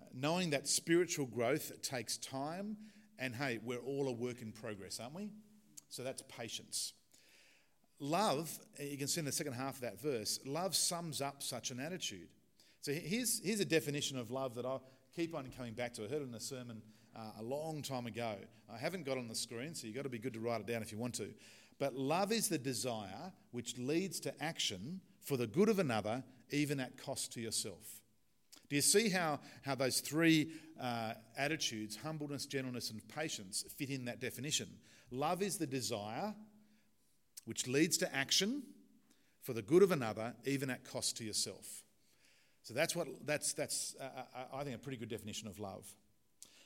Uh, 0.00 0.06
knowing 0.14 0.50
that 0.50 0.66
spiritual 0.66 1.26
growth 1.26 1.70
takes 1.82 2.16
time, 2.16 2.76
and 3.18 3.34
hey, 3.34 3.60
we're 3.62 3.78
all 3.78 4.08
a 4.08 4.12
work 4.12 4.42
in 4.42 4.52
progress, 4.52 4.98
aren't 4.98 5.14
we? 5.14 5.30
So 5.88 6.02
that's 6.02 6.22
patience. 6.22 6.94
Love, 8.00 8.58
uh, 8.80 8.84
you 8.84 8.96
can 8.96 9.06
see 9.06 9.20
in 9.20 9.26
the 9.26 9.30
second 9.30 9.52
half 9.52 9.76
of 9.76 9.80
that 9.82 10.00
verse, 10.00 10.40
love 10.46 10.74
sums 10.74 11.20
up 11.20 11.42
such 11.42 11.70
an 11.70 11.78
attitude. 11.78 12.28
So 12.80 12.92
here's, 12.92 13.40
here's 13.44 13.60
a 13.60 13.66
definition 13.66 14.18
of 14.18 14.30
love 14.30 14.54
that 14.54 14.64
I 14.64 14.78
keep 15.14 15.34
on 15.34 15.48
coming 15.56 15.74
back 15.74 15.92
to. 15.94 16.04
I 16.04 16.08
heard 16.08 16.22
it 16.22 16.28
in 16.28 16.34
a 16.34 16.40
sermon 16.40 16.82
uh, 17.14 17.40
a 17.40 17.42
long 17.42 17.82
time 17.82 18.06
ago. 18.06 18.34
I 18.72 18.78
haven't 18.78 19.04
got 19.04 19.18
on 19.18 19.28
the 19.28 19.34
screen, 19.34 19.74
so 19.74 19.86
you've 19.86 19.94
got 19.94 20.02
to 20.02 20.08
be 20.08 20.18
good 20.18 20.32
to 20.32 20.40
write 20.40 20.62
it 20.62 20.66
down 20.66 20.80
if 20.80 20.90
you 20.90 20.98
want 20.98 21.14
to. 21.16 21.28
But 21.82 21.96
love 21.96 22.30
is 22.30 22.48
the 22.48 22.58
desire 22.58 23.32
which 23.50 23.76
leads 23.76 24.20
to 24.20 24.32
action 24.40 25.00
for 25.20 25.36
the 25.36 25.48
good 25.48 25.68
of 25.68 25.80
another, 25.80 26.22
even 26.52 26.78
at 26.78 26.96
cost 26.96 27.32
to 27.32 27.40
yourself. 27.40 28.00
Do 28.70 28.76
you 28.76 28.82
see 28.82 29.08
how, 29.08 29.40
how 29.64 29.74
those 29.74 29.98
three 29.98 30.52
uh, 30.80 31.14
attitudes, 31.36 31.96
humbleness, 31.96 32.46
gentleness, 32.46 32.92
and 32.92 33.02
patience, 33.08 33.64
fit 33.76 33.90
in 33.90 34.04
that 34.04 34.20
definition? 34.20 34.68
Love 35.10 35.42
is 35.42 35.58
the 35.58 35.66
desire 35.66 36.32
which 37.46 37.66
leads 37.66 37.96
to 37.96 38.14
action 38.14 38.62
for 39.42 39.52
the 39.52 39.60
good 39.60 39.82
of 39.82 39.90
another, 39.90 40.34
even 40.44 40.70
at 40.70 40.84
cost 40.84 41.16
to 41.16 41.24
yourself. 41.24 41.82
So 42.62 42.74
that's 42.74 42.94
what 42.94 43.08
that's 43.26 43.54
that's 43.54 43.96
uh, 44.00 44.04
uh 44.04 44.56
I 44.56 44.62
think 44.62 44.76
a 44.76 44.78
pretty 44.78 44.98
good 44.98 45.10
definition 45.10 45.48
of 45.48 45.58
love. 45.58 45.84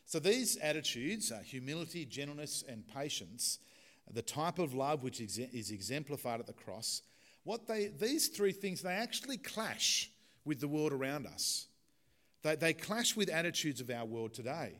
So 0.04 0.18
these 0.18 0.58
attitudes, 0.58 1.32
uh, 1.32 1.38
humility, 1.38 2.04
gentleness, 2.04 2.62
and 2.68 2.86
patience, 2.86 3.60
the 4.12 4.22
type 4.22 4.58
of 4.58 4.74
love 4.74 5.02
which 5.02 5.20
is 5.20 5.70
exemplified 5.70 6.40
at 6.40 6.46
the 6.46 6.52
cross, 6.52 7.02
what 7.44 7.66
they, 7.66 7.88
these 7.88 8.28
three 8.28 8.52
things, 8.52 8.82
they 8.82 8.92
actually 8.92 9.36
clash 9.36 10.10
with 10.44 10.60
the 10.60 10.68
world 10.68 10.92
around 10.92 11.26
us. 11.26 11.66
They, 12.42 12.56
they 12.56 12.72
clash 12.72 13.16
with 13.16 13.28
attitudes 13.28 13.80
of 13.80 13.90
our 13.90 14.04
world 14.04 14.34
today. 14.34 14.78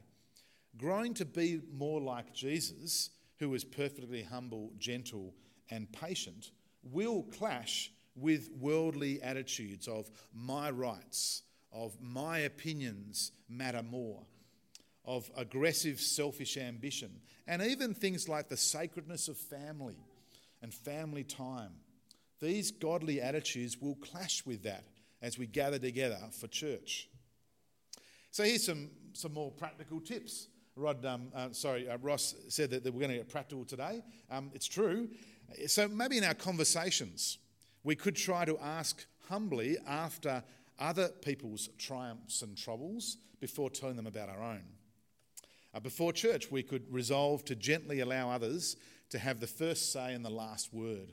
Growing 0.76 1.14
to 1.14 1.24
be 1.24 1.60
more 1.72 2.00
like 2.00 2.32
Jesus 2.32 3.10
who 3.38 3.54
is 3.54 3.64
perfectly 3.64 4.22
humble, 4.22 4.72
gentle, 4.78 5.34
and 5.70 5.90
patient, 5.92 6.50
will 6.82 7.22
clash 7.22 7.92
with 8.14 8.50
worldly 8.58 9.20
attitudes 9.22 9.88
of 9.88 10.10
my 10.32 10.70
rights, 10.70 11.42
of 11.72 11.96
my 12.00 12.38
opinions 12.38 13.32
matter 13.48 13.82
more, 13.82 14.22
of 15.06 15.30
aggressive, 15.36 16.00
selfish 16.00 16.56
ambition, 16.56 17.10
and 17.46 17.62
even 17.62 17.94
things 17.94 18.28
like 18.28 18.48
the 18.48 18.56
sacredness 18.56 19.28
of 19.28 19.36
family 19.36 19.98
and 20.62 20.74
family 20.74 21.24
time. 21.24 21.72
These 22.40 22.72
godly 22.72 23.20
attitudes 23.20 23.80
will 23.80 23.94
clash 23.96 24.44
with 24.44 24.64
that 24.64 24.84
as 25.22 25.38
we 25.38 25.46
gather 25.46 25.78
together 25.78 26.18
for 26.32 26.48
church. 26.48 27.08
So 28.30 28.42
here's 28.44 28.66
some, 28.66 28.90
some 29.12 29.32
more 29.32 29.50
practical 29.50 30.00
tips. 30.00 30.48
Rod, 30.74 31.04
um, 31.06 31.28
uh, 31.34 31.48
sorry, 31.52 31.88
uh, 31.88 31.96
Ross 32.02 32.34
said 32.48 32.70
that, 32.70 32.84
that, 32.84 32.92
we're 32.92 33.00
going 33.00 33.12
to 33.12 33.16
get 33.16 33.30
practical 33.30 33.64
today. 33.64 34.02
Um, 34.30 34.50
it's 34.52 34.66
true. 34.66 35.08
So 35.66 35.88
maybe 35.88 36.18
in 36.18 36.24
our 36.24 36.34
conversations, 36.34 37.38
we 37.82 37.94
could 37.94 38.16
try 38.16 38.44
to 38.44 38.58
ask 38.58 39.06
humbly 39.28 39.78
after 39.86 40.42
other 40.78 41.08
people's 41.08 41.70
triumphs 41.78 42.42
and 42.42 42.56
troubles 42.58 43.16
before 43.40 43.70
telling 43.70 43.96
them 43.96 44.06
about 44.06 44.28
our 44.28 44.42
own. 44.42 44.64
Uh, 45.76 45.80
before 45.80 46.10
church, 46.10 46.50
we 46.50 46.62
could 46.62 46.90
resolve 46.90 47.44
to 47.44 47.54
gently 47.54 48.00
allow 48.00 48.30
others 48.30 48.76
to 49.10 49.18
have 49.18 49.40
the 49.40 49.46
first 49.46 49.92
say 49.92 50.14
and 50.14 50.24
the 50.24 50.30
last 50.30 50.72
word. 50.72 51.12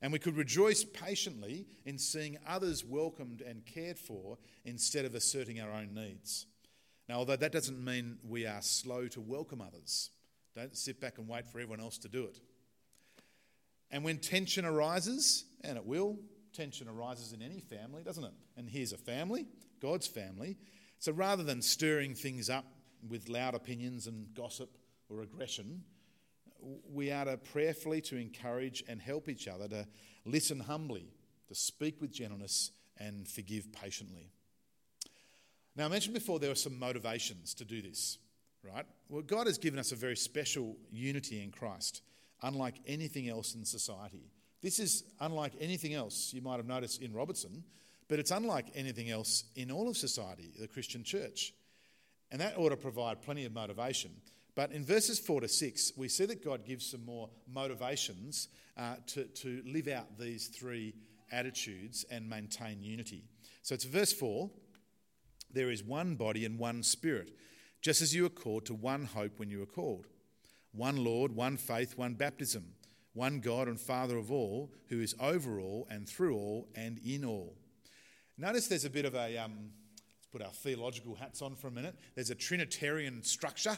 And 0.00 0.10
we 0.14 0.18
could 0.18 0.34
rejoice 0.34 0.82
patiently 0.82 1.66
in 1.84 1.98
seeing 1.98 2.38
others 2.48 2.86
welcomed 2.86 3.42
and 3.42 3.66
cared 3.66 3.98
for 3.98 4.38
instead 4.64 5.04
of 5.04 5.14
asserting 5.14 5.60
our 5.60 5.70
own 5.70 5.92
needs. 5.92 6.46
Now, 7.06 7.16
although 7.16 7.36
that 7.36 7.52
doesn't 7.52 7.84
mean 7.84 8.16
we 8.26 8.46
are 8.46 8.62
slow 8.62 9.08
to 9.08 9.20
welcome 9.20 9.60
others, 9.60 10.08
don't 10.54 10.74
sit 10.74 10.98
back 10.98 11.18
and 11.18 11.28
wait 11.28 11.46
for 11.46 11.60
everyone 11.60 11.80
else 11.80 11.98
to 11.98 12.08
do 12.08 12.24
it. 12.24 12.40
And 13.90 14.02
when 14.02 14.18
tension 14.18 14.64
arises, 14.64 15.44
and 15.62 15.76
it 15.76 15.84
will, 15.84 16.16
tension 16.54 16.88
arises 16.88 17.34
in 17.34 17.42
any 17.42 17.60
family, 17.60 18.02
doesn't 18.02 18.24
it? 18.24 18.34
And 18.56 18.70
here's 18.70 18.94
a 18.94 18.98
family, 18.98 19.46
God's 19.82 20.06
family. 20.06 20.56
So 20.98 21.12
rather 21.12 21.42
than 21.42 21.60
stirring 21.60 22.14
things 22.14 22.48
up 22.48 22.64
with 23.08 23.28
loud 23.28 23.54
opinions 23.54 24.06
and 24.06 24.34
gossip 24.34 24.76
or 25.08 25.22
aggression, 25.22 25.82
we 26.92 27.12
are 27.12 27.24
to 27.24 27.36
prayerfully 27.36 28.00
to 28.02 28.16
encourage 28.16 28.82
and 28.88 29.00
help 29.00 29.28
each 29.28 29.46
other 29.48 29.68
to 29.68 29.86
listen 30.24 30.60
humbly, 30.60 31.12
to 31.48 31.54
speak 31.54 32.00
with 32.00 32.12
gentleness, 32.12 32.72
and 32.98 33.28
forgive 33.28 33.72
patiently. 33.72 34.30
Now, 35.76 35.84
I 35.84 35.88
mentioned 35.88 36.14
before 36.14 36.38
there 36.38 36.50
are 36.50 36.54
some 36.54 36.78
motivations 36.78 37.52
to 37.54 37.64
do 37.64 37.82
this, 37.82 38.18
right? 38.62 38.86
Well, 39.08 39.22
God 39.22 39.46
has 39.46 39.58
given 39.58 39.78
us 39.78 39.92
a 39.92 39.96
very 39.96 40.16
special 40.16 40.76
unity 40.90 41.42
in 41.42 41.50
Christ, 41.50 42.02
unlike 42.42 42.76
anything 42.86 43.28
else 43.28 43.54
in 43.54 43.64
society. 43.64 44.30
This 44.62 44.78
is 44.78 45.04
unlike 45.20 45.52
anything 45.60 45.92
else 45.92 46.32
you 46.32 46.40
might 46.40 46.56
have 46.56 46.66
noticed 46.66 47.02
in 47.02 47.12
Robertson, 47.12 47.62
but 48.08 48.18
it's 48.18 48.30
unlike 48.30 48.66
anything 48.74 49.10
else 49.10 49.44
in 49.54 49.70
all 49.70 49.88
of 49.88 49.96
society, 49.96 50.52
the 50.58 50.66
Christian 50.66 51.04
church. 51.04 51.52
And 52.30 52.40
that 52.40 52.58
ought 52.58 52.70
to 52.70 52.76
provide 52.76 53.22
plenty 53.22 53.44
of 53.44 53.52
motivation. 53.52 54.10
But 54.54 54.72
in 54.72 54.84
verses 54.84 55.18
4 55.18 55.42
to 55.42 55.48
6, 55.48 55.92
we 55.96 56.08
see 56.08 56.26
that 56.26 56.44
God 56.44 56.64
gives 56.64 56.90
some 56.90 57.04
more 57.04 57.28
motivations 57.52 58.48
uh, 58.76 58.96
to, 59.08 59.24
to 59.24 59.62
live 59.66 59.88
out 59.88 60.18
these 60.18 60.48
three 60.48 60.94
attitudes 61.30 62.04
and 62.10 62.28
maintain 62.28 62.82
unity. 62.82 63.24
So 63.62 63.74
it's 63.74 63.84
verse 63.84 64.12
4 64.12 64.50
there 65.52 65.70
is 65.70 65.82
one 65.82 66.16
body 66.16 66.44
and 66.44 66.58
one 66.58 66.82
spirit, 66.82 67.30
just 67.80 68.02
as 68.02 68.14
you 68.14 68.24
were 68.24 68.28
called 68.28 68.66
to 68.66 68.74
one 68.74 69.04
hope 69.04 69.38
when 69.38 69.48
you 69.48 69.60
were 69.60 69.66
called. 69.66 70.06
One 70.72 71.02
Lord, 71.02 71.32
one 71.34 71.56
faith, 71.56 71.96
one 71.96 72.12
baptism, 72.12 72.74
one 73.14 73.40
God 73.40 73.66
and 73.66 73.80
Father 73.80 74.18
of 74.18 74.30
all, 74.30 74.70
who 74.88 75.00
is 75.00 75.14
over 75.18 75.58
all 75.58 75.86
and 75.88 76.06
through 76.06 76.36
all 76.36 76.68
and 76.74 76.98
in 76.98 77.24
all. 77.24 77.56
Notice 78.36 78.66
there's 78.66 78.84
a 78.84 78.90
bit 78.90 79.06
of 79.06 79.14
a, 79.14 79.38
um, 79.38 79.70
put 80.36 80.46
our 80.46 80.52
theological 80.52 81.14
hats 81.14 81.42
on 81.42 81.54
for 81.54 81.68
a 81.68 81.70
minute. 81.70 81.94
There's 82.14 82.30
a 82.30 82.34
Trinitarian 82.34 83.22
structure 83.22 83.76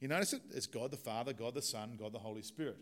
you 0.00 0.08
notice 0.08 0.32
it? 0.32 0.42
It's 0.54 0.66
God 0.66 0.90
the 0.90 0.96
Father, 0.96 1.32
God 1.32 1.54
the 1.54 1.62
Son, 1.62 1.96
God 1.98 2.12
the 2.12 2.18
Holy 2.18 2.42
Spirit. 2.42 2.76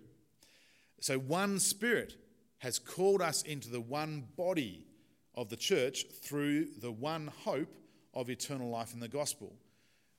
So 1.01 1.19
one 1.19 1.61
Spirit 1.61 2.15
has 2.59 2.79
called 2.79 3.23
us 3.23 3.43
into 3.43 3.71
the 3.71 3.81
one 3.81 4.27
body 4.37 4.87
of 5.35 5.49
the 5.49 5.57
church 5.57 6.07
through 6.23 6.67
the 6.81 6.91
one 6.91 7.31
hope 7.45 7.77
of 8.15 8.31
eternal 8.31 8.71
life 8.71 8.95
in 8.95 9.01
the 9.01 9.09
gospel. 9.09 9.55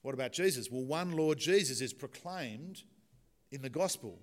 What 0.03 0.13
about 0.13 0.31
Jesus? 0.31 0.69
Well, 0.69 0.83
one 0.83 1.13
Lord 1.13 1.37
Jesus 1.37 1.81
is 1.81 1.93
proclaimed 1.93 2.83
in 3.51 3.61
the 3.61 3.69
gospel, 3.69 4.19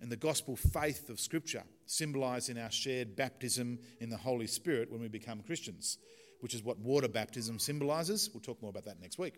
in 0.00 0.08
the 0.08 0.16
gospel 0.16 0.56
faith 0.56 1.08
of 1.08 1.20
Scripture, 1.20 1.62
symbolized 1.86 2.50
in 2.50 2.58
our 2.58 2.70
shared 2.70 3.14
baptism 3.16 3.78
in 4.00 4.10
the 4.10 4.16
Holy 4.16 4.46
Spirit 4.46 4.90
when 4.90 5.00
we 5.00 5.08
become 5.08 5.42
Christians, 5.42 5.98
which 6.44 6.54
is 6.54 6.62
what 6.62 6.78
water 6.78 7.08
baptism 7.08 7.58
symbolizes. 7.58 8.28
We'll 8.34 8.42
talk 8.42 8.60
more 8.60 8.68
about 8.68 8.84
that 8.84 9.00
next 9.00 9.18
week. 9.18 9.36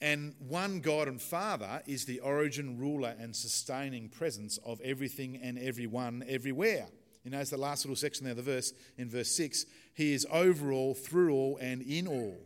And 0.00 0.34
one 0.40 0.80
God 0.80 1.06
and 1.06 1.22
Father 1.22 1.82
is 1.86 2.04
the 2.04 2.18
origin, 2.18 2.80
ruler, 2.80 3.14
and 3.16 3.34
sustaining 3.34 4.08
presence 4.08 4.58
of 4.66 4.80
everything 4.80 5.38
and 5.40 5.56
everyone 5.56 6.24
everywhere. 6.28 6.88
You 7.22 7.30
know, 7.30 7.38
it's 7.38 7.50
the 7.50 7.58
last 7.58 7.84
little 7.84 7.94
section 7.94 8.24
there 8.24 8.34
the 8.34 8.42
verse, 8.42 8.72
in 8.98 9.08
verse 9.08 9.36
6. 9.36 9.66
He 9.94 10.12
is 10.12 10.26
over 10.32 10.72
all, 10.72 10.94
through 10.94 11.32
all, 11.32 11.58
and 11.58 11.80
in 11.80 12.08
all. 12.08 12.40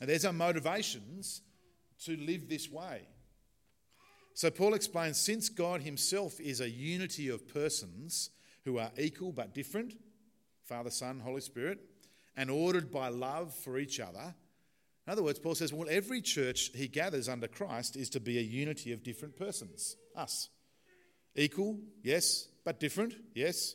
And 0.00 0.10
there's 0.10 0.24
our 0.24 0.32
motivations 0.32 1.42
to 2.06 2.16
live 2.16 2.48
this 2.48 2.68
way. 2.68 3.02
So 4.34 4.50
Paul 4.50 4.74
explains 4.74 5.16
since 5.16 5.48
God 5.48 5.82
himself 5.82 6.40
is 6.40 6.60
a 6.60 6.68
unity 6.68 7.28
of 7.28 7.46
persons 7.46 8.30
who 8.64 8.78
are 8.78 8.90
equal 8.98 9.30
but 9.30 9.54
different 9.54 9.94
Father, 10.64 10.90
Son, 10.90 11.20
Holy 11.20 11.40
Spirit 11.40 11.78
and 12.36 12.50
ordered 12.50 12.90
by 12.90 13.08
love 13.08 13.54
for 13.54 13.78
each 13.78 14.00
other 14.00 14.34
in 15.06 15.12
other 15.12 15.22
words, 15.22 15.38
Paul 15.38 15.54
says, 15.54 15.72
well, 15.72 15.88
every 15.90 16.20
church 16.20 16.70
he 16.74 16.86
gathers 16.86 17.28
under 17.28 17.48
Christ 17.48 17.96
is 17.96 18.08
to 18.10 18.20
be 18.20 18.38
a 18.38 18.42
unity 18.42 18.92
of 18.92 19.02
different 19.02 19.36
persons, 19.36 19.96
us. 20.14 20.48
Equal, 21.34 21.80
yes, 22.02 22.48
but 22.64 22.78
different, 22.78 23.14
yes. 23.34 23.74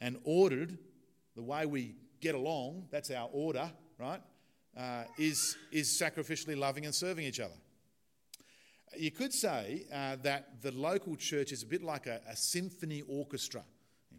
And 0.00 0.18
ordered, 0.24 0.78
the 1.36 1.42
way 1.42 1.66
we 1.66 1.94
get 2.20 2.34
along, 2.34 2.88
that's 2.90 3.10
our 3.10 3.28
order, 3.32 3.70
right? 3.98 4.20
Uh, 4.76 5.04
is, 5.16 5.56
is 5.70 6.00
sacrificially 6.00 6.58
loving 6.58 6.86
and 6.86 6.94
serving 6.94 7.24
each 7.24 7.38
other. 7.38 7.54
You 8.96 9.12
could 9.12 9.32
say 9.32 9.86
uh, 9.92 10.16
that 10.22 10.62
the 10.62 10.72
local 10.72 11.14
church 11.14 11.52
is 11.52 11.62
a 11.62 11.66
bit 11.66 11.82
like 11.82 12.06
a, 12.06 12.20
a 12.28 12.36
symphony 12.36 13.02
orchestra. 13.02 13.62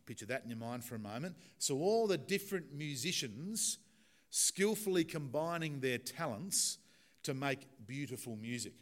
Picture 0.06 0.26
that 0.28 0.44
in 0.44 0.50
your 0.50 0.60
mind 0.60 0.84
for 0.84 0.96
a 0.96 1.00
moment. 1.00 1.36
So, 1.58 1.78
all 1.80 2.08
the 2.08 2.18
different 2.18 2.74
musicians 2.74 3.80
skillfully 4.30 5.04
combining 5.04 5.80
their 5.80 5.98
talents 5.98 6.78
to 7.24 7.34
make 7.34 7.68
beautiful 7.88 8.36
music, 8.36 8.74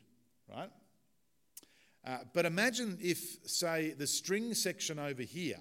right? 0.50 0.70
Uh, 2.06 2.18
but 2.34 2.46
imagine 2.46 2.98
if, 3.00 3.38
say, 3.46 3.92
the 3.92 4.08
string 4.08 4.54
section 4.54 5.00
over 5.00 5.22
here 5.22 5.60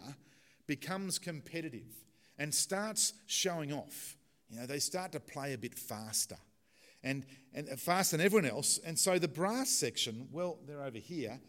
becomes 0.67 1.19
competitive 1.19 2.05
and 2.39 2.53
starts 2.53 3.13
showing 3.27 3.73
off. 3.73 4.17
You 4.49 4.61
know, 4.61 4.67
they 4.67 4.81
start 4.81 5.13
to 5.13 5.21
play 5.21 5.53
a 5.53 5.59
bit 5.59 5.79
faster 5.79 6.39
and, 7.05 7.25
and 7.55 7.69
faster 7.81 8.17
than 8.17 8.27
everyone 8.27 8.51
else. 8.51 8.79
And 8.85 8.99
so 8.99 9.19
the 9.19 9.29
brass 9.29 9.71
section, 9.71 10.29
well, 10.33 10.59
they're 10.67 10.83
over 10.83 10.99
here, 10.99 11.41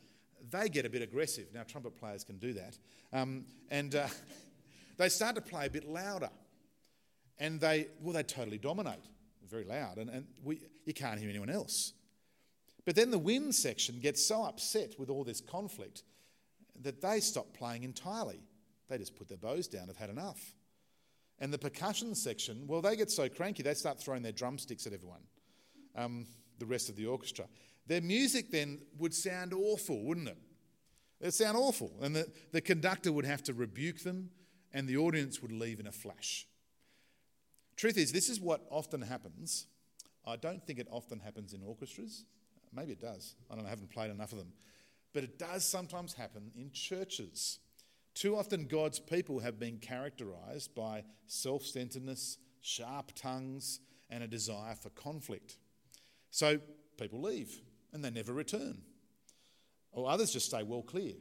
they 0.49 0.69
get 0.69 0.85
a 0.85 0.89
bit 0.89 1.01
aggressive. 1.01 1.47
Now, 1.53 1.63
trumpet 1.63 1.97
players 1.97 2.23
can 2.23 2.37
do 2.37 2.53
that. 2.53 2.77
Um, 3.11 3.45
and 3.69 3.95
uh, 3.95 4.07
they 4.97 5.09
start 5.09 5.35
to 5.35 5.41
play 5.41 5.67
a 5.67 5.69
bit 5.69 5.87
louder 5.87 6.29
and 7.39 7.59
they, 7.59 7.87
well, 8.01 8.13
they 8.13 8.23
totally 8.23 8.57
dominate, 8.57 9.03
very 9.49 9.65
loud, 9.65 9.97
and, 9.97 10.09
and 10.09 10.25
we, 10.43 10.59
you 10.85 10.93
can't 10.93 11.19
hear 11.19 11.29
anyone 11.29 11.49
else. 11.49 11.93
But 12.85 12.95
then 12.95 13.11
the 13.11 13.19
wind 13.19 13.55
section 13.55 13.99
gets 13.99 14.25
so 14.25 14.43
upset 14.43 14.99
with 14.99 15.09
all 15.09 15.23
this 15.23 15.41
conflict 15.41 16.03
that 16.81 17.01
they 17.01 17.19
stop 17.19 17.53
playing 17.53 17.83
entirely. 17.83 18.41
They 18.89 18.97
just 18.97 19.15
put 19.15 19.27
their 19.27 19.37
bows 19.37 19.67
down, 19.67 19.87
have 19.87 19.97
had 19.97 20.09
enough. 20.09 20.53
And 21.39 21.51
the 21.51 21.57
percussion 21.57 22.13
section, 22.15 22.67
well, 22.67 22.81
they 22.81 22.95
get 22.95 23.09
so 23.09 23.27
cranky 23.27 23.63
they 23.63 23.73
start 23.73 23.99
throwing 23.99 24.21
their 24.21 24.31
drumsticks 24.31 24.85
at 24.85 24.93
everyone, 24.93 25.21
um, 25.95 26.25
the 26.59 26.65
rest 26.65 26.89
of 26.89 26.95
the 26.95 27.05
orchestra. 27.05 27.45
Their 27.87 28.01
music 28.01 28.51
then 28.51 28.79
would 28.97 29.13
sound 29.13 29.53
awful, 29.53 30.03
wouldn't 30.03 30.29
it? 30.29 30.37
It'd 31.19 31.33
sound 31.33 31.57
awful. 31.57 31.91
And 32.01 32.15
the, 32.15 32.31
the 32.51 32.61
conductor 32.61 33.11
would 33.11 33.25
have 33.25 33.43
to 33.43 33.53
rebuke 33.53 33.99
them, 33.99 34.29
and 34.73 34.87
the 34.87 34.97
audience 34.97 35.41
would 35.41 35.51
leave 35.51 35.79
in 35.79 35.87
a 35.87 35.91
flash. 35.91 36.47
Truth 37.75 37.97
is, 37.97 38.11
this 38.11 38.29
is 38.29 38.39
what 38.39 38.65
often 38.69 39.01
happens. 39.01 39.67
I 40.25 40.35
don't 40.35 40.65
think 40.65 40.79
it 40.79 40.87
often 40.89 41.19
happens 41.19 41.53
in 41.53 41.61
orchestras. 41.63 42.25
Maybe 42.73 42.93
it 42.93 43.01
does. 43.01 43.35
I 43.49 43.55
don't 43.55 43.63
know, 43.63 43.67
I 43.67 43.71
haven't 43.71 43.91
played 43.91 44.11
enough 44.11 44.31
of 44.31 44.39
them. 44.39 44.53
But 45.13 45.23
it 45.23 45.37
does 45.37 45.65
sometimes 45.65 46.13
happen 46.13 46.51
in 46.55 46.71
churches. 46.71 47.59
Too 48.15 48.35
often, 48.35 48.67
God's 48.67 48.99
people 48.99 49.39
have 49.39 49.59
been 49.59 49.77
characterized 49.77 50.73
by 50.75 51.03
self 51.27 51.63
centeredness, 51.63 52.37
sharp 52.61 53.11
tongues, 53.15 53.79
and 54.09 54.23
a 54.23 54.27
desire 54.27 54.75
for 54.75 54.89
conflict. 54.89 55.57
So 56.31 56.59
people 56.97 57.21
leave 57.21 57.61
and 57.93 58.03
they 58.03 58.09
never 58.09 58.33
return. 58.33 58.81
or 59.91 60.09
others 60.09 60.33
just 60.33 60.47
stay 60.47 60.63
well 60.63 60.81
clear. 60.81 61.13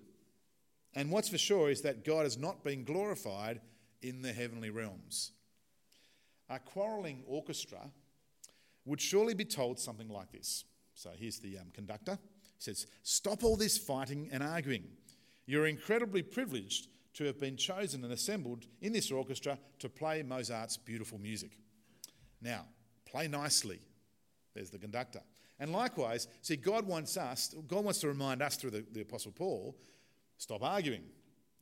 And 0.94 1.10
what's 1.10 1.28
for 1.28 1.38
sure 1.38 1.70
is 1.70 1.82
that 1.82 2.04
God 2.04 2.22
has 2.22 2.38
not 2.38 2.64
been 2.64 2.84
glorified 2.84 3.60
in 4.00 4.22
the 4.22 4.32
heavenly 4.32 4.70
realms. 4.70 5.32
A 6.48 6.58
quarrelling 6.58 7.22
orchestra 7.26 7.90
would 8.84 9.00
surely 9.00 9.34
be 9.34 9.44
told 9.44 9.78
something 9.78 10.08
like 10.08 10.32
this. 10.32 10.64
So 10.94 11.10
here's 11.16 11.38
the 11.38 11.58
um, 11.58 11.68
conductor. 11.72 12.18
He 12.22 12.60
says, 12.60 12.86
Stop 13.02 13.44
all 13.44 13.56
this 13.56 13.78
fighting 13.78 14.28
and 14.32 14.42
arguing. 14.42 14.84
You're 15.46 15.66
incredibly 15.66 16.22
privileged 16.22 16.88
to 17.14 17.24
have 17.24 17.38
been 17.38 17.56
chosen 17.56 18.04
and 18.04 18.12
assembled 18.12 18.66
in 18.80 18.92
this 18.92 19.10
orchestra 19.10 19.58
to 19.78 19.88
play 19.88 20.22
Mozart's 20.22 20.76
beautiful 20.76 21.18
music. 21.18 21.58
Now, 22.40 22.64
play 23.06 23.28
nicely. 23.28 23.80
There's 24.54 24.70
the 24.70 24.78
conductor. 24.78 25.20
And 25.62 25.70
likewise, 25.70 26.26
see, 26.40 26.56
God 26.56 26.88
wants 26.88 27.16
us, 27.16 27.54
God 27.68 27.84
wants 27.84 28.00
to 28.00 28.08
remind 28.08 28.42
us 28.42 28.56
through 28.56 28.72
the, 28.72 28.84
the 28.90 29.02
Apostle 29.02 29.30
Paul 29.30 29.76
stop 30.36 30.64
arguing. 30.64 31.04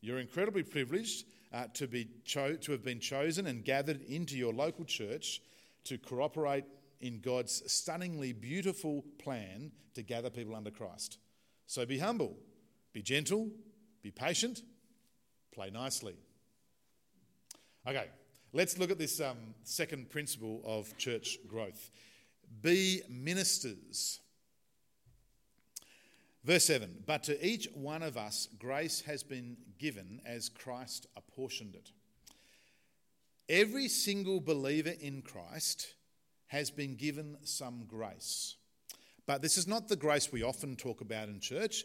You're 0.00 0.20
incredibly 0.20 0.62
privileged 0.62 1.26
uh, 1.52 1.66
to, 1.74 1.86
be 1.86 2.08
cho- 2.24 2.56
to 2.56 2.72
have 2.72 2.82
been 2.82 2.98
chosen 2.98 3.46
and 3.46 3.62
gathered 3.62 4.00
into 4.08 4.38
your 4.38 4.54
local 4.54 4.86
church 4.86 5.42
to 5.84 5.98
cooperate 5.98 6.64
in 7.02 7.20
God's 7.20 7.62
stunningly 7.70 8.32
beautiful 8.32 9.04
plan 9.18 9.70
to 9.92 10.02
gather 10.02 10.30
people 10.30 10.56
under 10.56 10.70
Christ. 10.70 11.18
So 11.66 11.84
be 11.84 11.98
humble, 11.98 12.38
be 12.94 13.02
gentle, 13.02 13.50
be 14.02 14.10
patient, 14.10 14.62
play 15.52 15.68
nicely. 15.68 16.16
Okay, 17.86 18.06
let's 18.54 18.78
look 18.78 18.90
at 18.90 18.98
this 18.98 19.20
um, 19.20 19.36
second 19.64 20.08
principle 20.08 20.62
of 20.64 20.96
church 20.96 21.36
growth 21.46 21.90
be 22.62 23.02
ministers. 23.08 24.20
Verse 26.44 26.64
7 26.64 27.04
But 27.06 27.22
to 27.24 27.46
each 27.46 27.68
one 27.74 28.02
of 28.02 28.16
us 28.16 28.48
grace 28.58 29.02
has 29.02 29.22
been 29.22 29.56
given 29.78 30.20
as 30.24 30.48
Christ 30.48 31.06
apportioned 31.16 31.74
it. 31.74 31.90
Every 33.48 33.88
single 33.88 34.40
believer 34.40 34.94
in 35.00 35.22
Christ 35.22 35.94
has 36.48 36.70
been 36.70 36.96
given 36.96 37.36
some 37.42 37.84
grace. 37.86 38.56
But 39.26 39.42
this 39.42 39.56
is 39.56 39.68
not 39.68 39.86
the 39.86 39.96
grace 39.96 40.32
we 40.32 40.42
often 40.42 40.74
talk 40.74 41.00
about 41.00 41.28
in 41.28 41.38
church, 41.38 41.84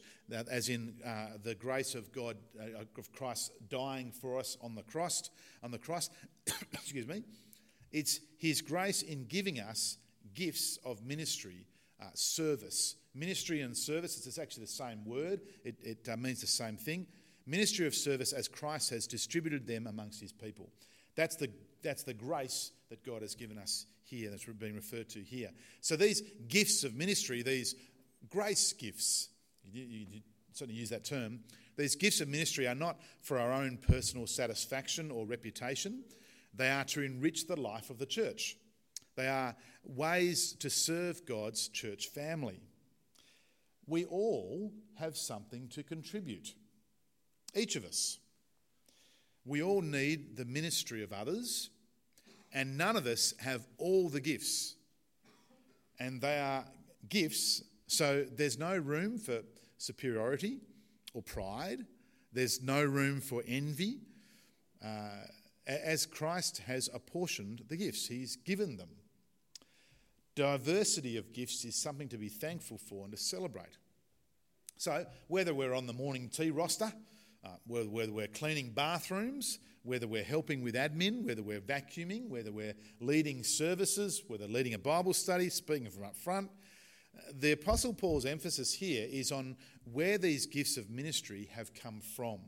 as 0.49 0.69
in 0.69 0.95
uh, 1.05 1.37
the 1.43 1.53
grace 1.53 1.93
of 1.93 2.11
God, 2.11 2.37
uh, 2.59 2.83
of 2.97 3.11
Christ 3.11 3.51
dying 3.69 4.11
for 4.11 4.39
us 4.39 4.57
on 4.61 4.73
the 4.73 4.81
cross. 4.81 5.29
On 5.61 5.69
the 5.69 5.77
cross, 5.77 6.09
excuse 6.73 7.07
me. 7.07 7.23
It's 7.91 8.19
His 8.37 8.61
grace 8.61 9.03
in 9.03 9.25
giving 9.25 9.59
us 9.59 9.97
gifts 10.33 10.77
of 10.85 11.03
ministry, 11.05 11.67
uh, 12.01 12.05
service. 12.13 12.95
Ministry 13.13 13.61
and 13.61 13.75
service, 13.75 14.25
it's 14.25 14.37
actually 14.37 14.63
the 14.63 14.71
same 14.71 15.05
word, 15.05 15.41
it, 15.63 15.75
it 15.81 16.09
uh, 16.11 16.17
means 16.17 16.41
the 16.41 16.47
same 16.47 16.75
thing. 16.77 17.07
Ministry 17.45 17.85
of 17.85 17.93
service 17.93 18.33
as 18.33 18.47
Christ 18.47 18.89
has 18.89 19.07
distributed 19.07 19.67
them 19.67 19.87
amongst 19.87 20.19
his 20.19 20.33
people. 20.33 20.69
That's 21.15 21.35
the, 21.35 21.49
that's 21.83 22.03
the 22.03 22.13
grace 22.13 22.71
that 22.89 23.05
God 23.05 23.21
has 23.21 23.35
given 23.35 23.57
us 23.57 23.85
here, 24.03 24.29
that's 24.29 24.45
being 24.45 24.75
referred 24.75 25.09
to 25.09 25.19
here. 25.19 25.51
So 25.81 25.95
these 25.95 26.21
gifts 26.47 26.83
of 26.83 26.95
ministry, 26.95 27.41
these 27.41 27.75
grace 28.29 28.73
gifts, 28.73 29.29
you, 29.63 29.83
you, 29.83 30.05
you 30.11 30.21
certainly 30.53 30.79
use 30.79 30.89
that 30.89 31.05
term, 31.05 31.39
these 31.77 31.95
gifts 31.95 32.21
of 32.21 32.27
ministry 32.27 32.67
are 32.67 32.75
not 32.75 32.99
for 33.21 33.37
our 33.37 33.51
own 33.51 33.77
personal 33.77 34.27
satisfaction 34.27 35.11
or 35.11 35.25
reputation, 35.25 36.03
they 36.53 36.69
are 36.69 36.85
to 36.85 37.01
enrich 37.01 37.47
the 37.47 37.59
life 37.59 37.89
of 37.89 37.99
the 37.99 38.05
church. 38.05 38.57
They 39.15 39.27
are 39.27 39.55
ways 39.83 40.53
to 40.59 40.69
serve 40.69 41.25
God's 41.25 41.67
church 41.67 42.07
family. 42.07 42.59
We 43.87 44.05
all 44.05 44.71
have 44.95 45.17
something 45.17 45.67
to 45.69 45.83
contribute, 45.83 46.53
each 47.53 47.75
of 47.75 47.85
us. 47.85 48.19
We 49.45 49.61
all 49.61 49.81
need 49.81 50.37
the 50.37 50.45
ministry 50.45 51.03
of 51.03 51.13
others, 51.13 51.69
and 52.51 52.77
none 52.77 52.95
of 52.95 53.05
us 53.05 53.33
have 53.39 53.67
all 53.77 54.09
the 54.09 54.21
gifts. 54.21 54.75
And 55.99 56.19
they 56.19 56.39
are 56.39 56.65
gifts, 57.07 57.63
so 57.87 58.25
there's 58.35 58.57
no 58.57 58.75
room 58.75 59.19
for 59.19 59.41
superiority 59.77 60.57
or 61.13 61.21
pride, 61.21 61.85
there's 62.33 62.61
no 62.61 62.83
room 62.83 63.21
for 63.21 63.43
envy. 63.47 63.99
Uh, 64.83 65.09
as 65.67 66.05
Christ 66.05 66.59
has 66.67 66.89
apportioned 66.93 67.63
the 67.69 67.77
gifts, 67.77 68.07
He's 68.07 68.35
given 68.35 68.77
them. 68.77 68.89
Diversity 70.35 71.17
of 71.17 71.31
gifts 71.31 71.63
is 71.63 71.75
something 71.75 72.09
to 72.09 72.17
be 72.17 72.29
thankful 72.29 72.77
for 72.77 73.05
and 73.05 73.11
to 73.11 73.17
celebrate. 73.17 73.77
So, 74.77 75.05
whether 75.27 75.53
we're 75.53 75.73
on 75.73 75.87
the 75.87 75.93
morning 75.93 76.29
tea 76.29 76.51
roster, 76.51 76.91
uh, 77.45 77.49
whether, 77.65 77.89
whether 77.89 78.11
we're 78.11 78.27
cleaning 78.27 78.71
bathrooms, 78.71 79.59
whether 79.83 80.07
we're 80.07 80.23
helping 80.23 80.61
with 80.61 80.75
admin, 80.75 81.23
whether 81.23 81.43
we're 81.43 81.61
vacuuming, 81.61 82.27
whether 82.27 82.51
we're 82.51 82.73
leading 82.99 83.43
services, 83.43 84.23
whether 84.27 84.47
leading 84.47 84.73
a 84.73 84.79
Bible 84.79 85.13
study, 85.13 85.49
speaking 85.49 85.89
from 85.89 86.05
up 86.05 86.17
front, 86.17 86.49
uh, 87.15 87.31
the 87.39 87.53
Apostle 87.53 87.93
Paul's 87.93 88.25
emphasis 88.25 88.73
here 88.73 89.07
is 89.09 89.31
on 89.31 89.55
where 89.85 90.17
these 90.17 90.45
gifts 90.45 90.75
of 90.75 90.89
ministry 90.89 91.49
have 91.53 91.73
come 91.73 92.01
from. 92.01 92.39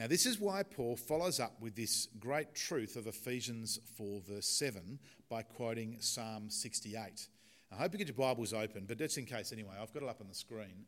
Now, 0.00 0.06
this 0.06 0.24
is 0.24 0.40
why 0.40 0.62
Paul 0.62 0.96
follows 0.96 1.40
up 1.40 1.60
with 1.60 1.76
this 1.76 2.08
great 2.18 2.54
truth 2.54 2.96
of 2.96 3.06
Ephesians 3.06 3.78
4, 3.98 4.22
verse 4.26 4.46
7, 4.46 4.98
by 5.28 5.42
quoting 5.42 5.98
Psalm 6.00 6.48
68. 6.48 7.28
I 7.70 7.74
hope 7.74 7.92
you 7.92 7.98
get 7.98 8.08
your 8.08 8.16
Bibles 8.16 8.54
open, 8.54 8.86
but 8.88 8.96
just 8.96 9.18
in 9.18 9.26
case 9.26 9.52
anyway, 9.52 9.74
I've 9.78 9.92
got 9.92 10.02
it 10.02 10.08
up 10.08 10.22
on 10.22 10.28
the 10.28 10.34
screen. 10.34 10.86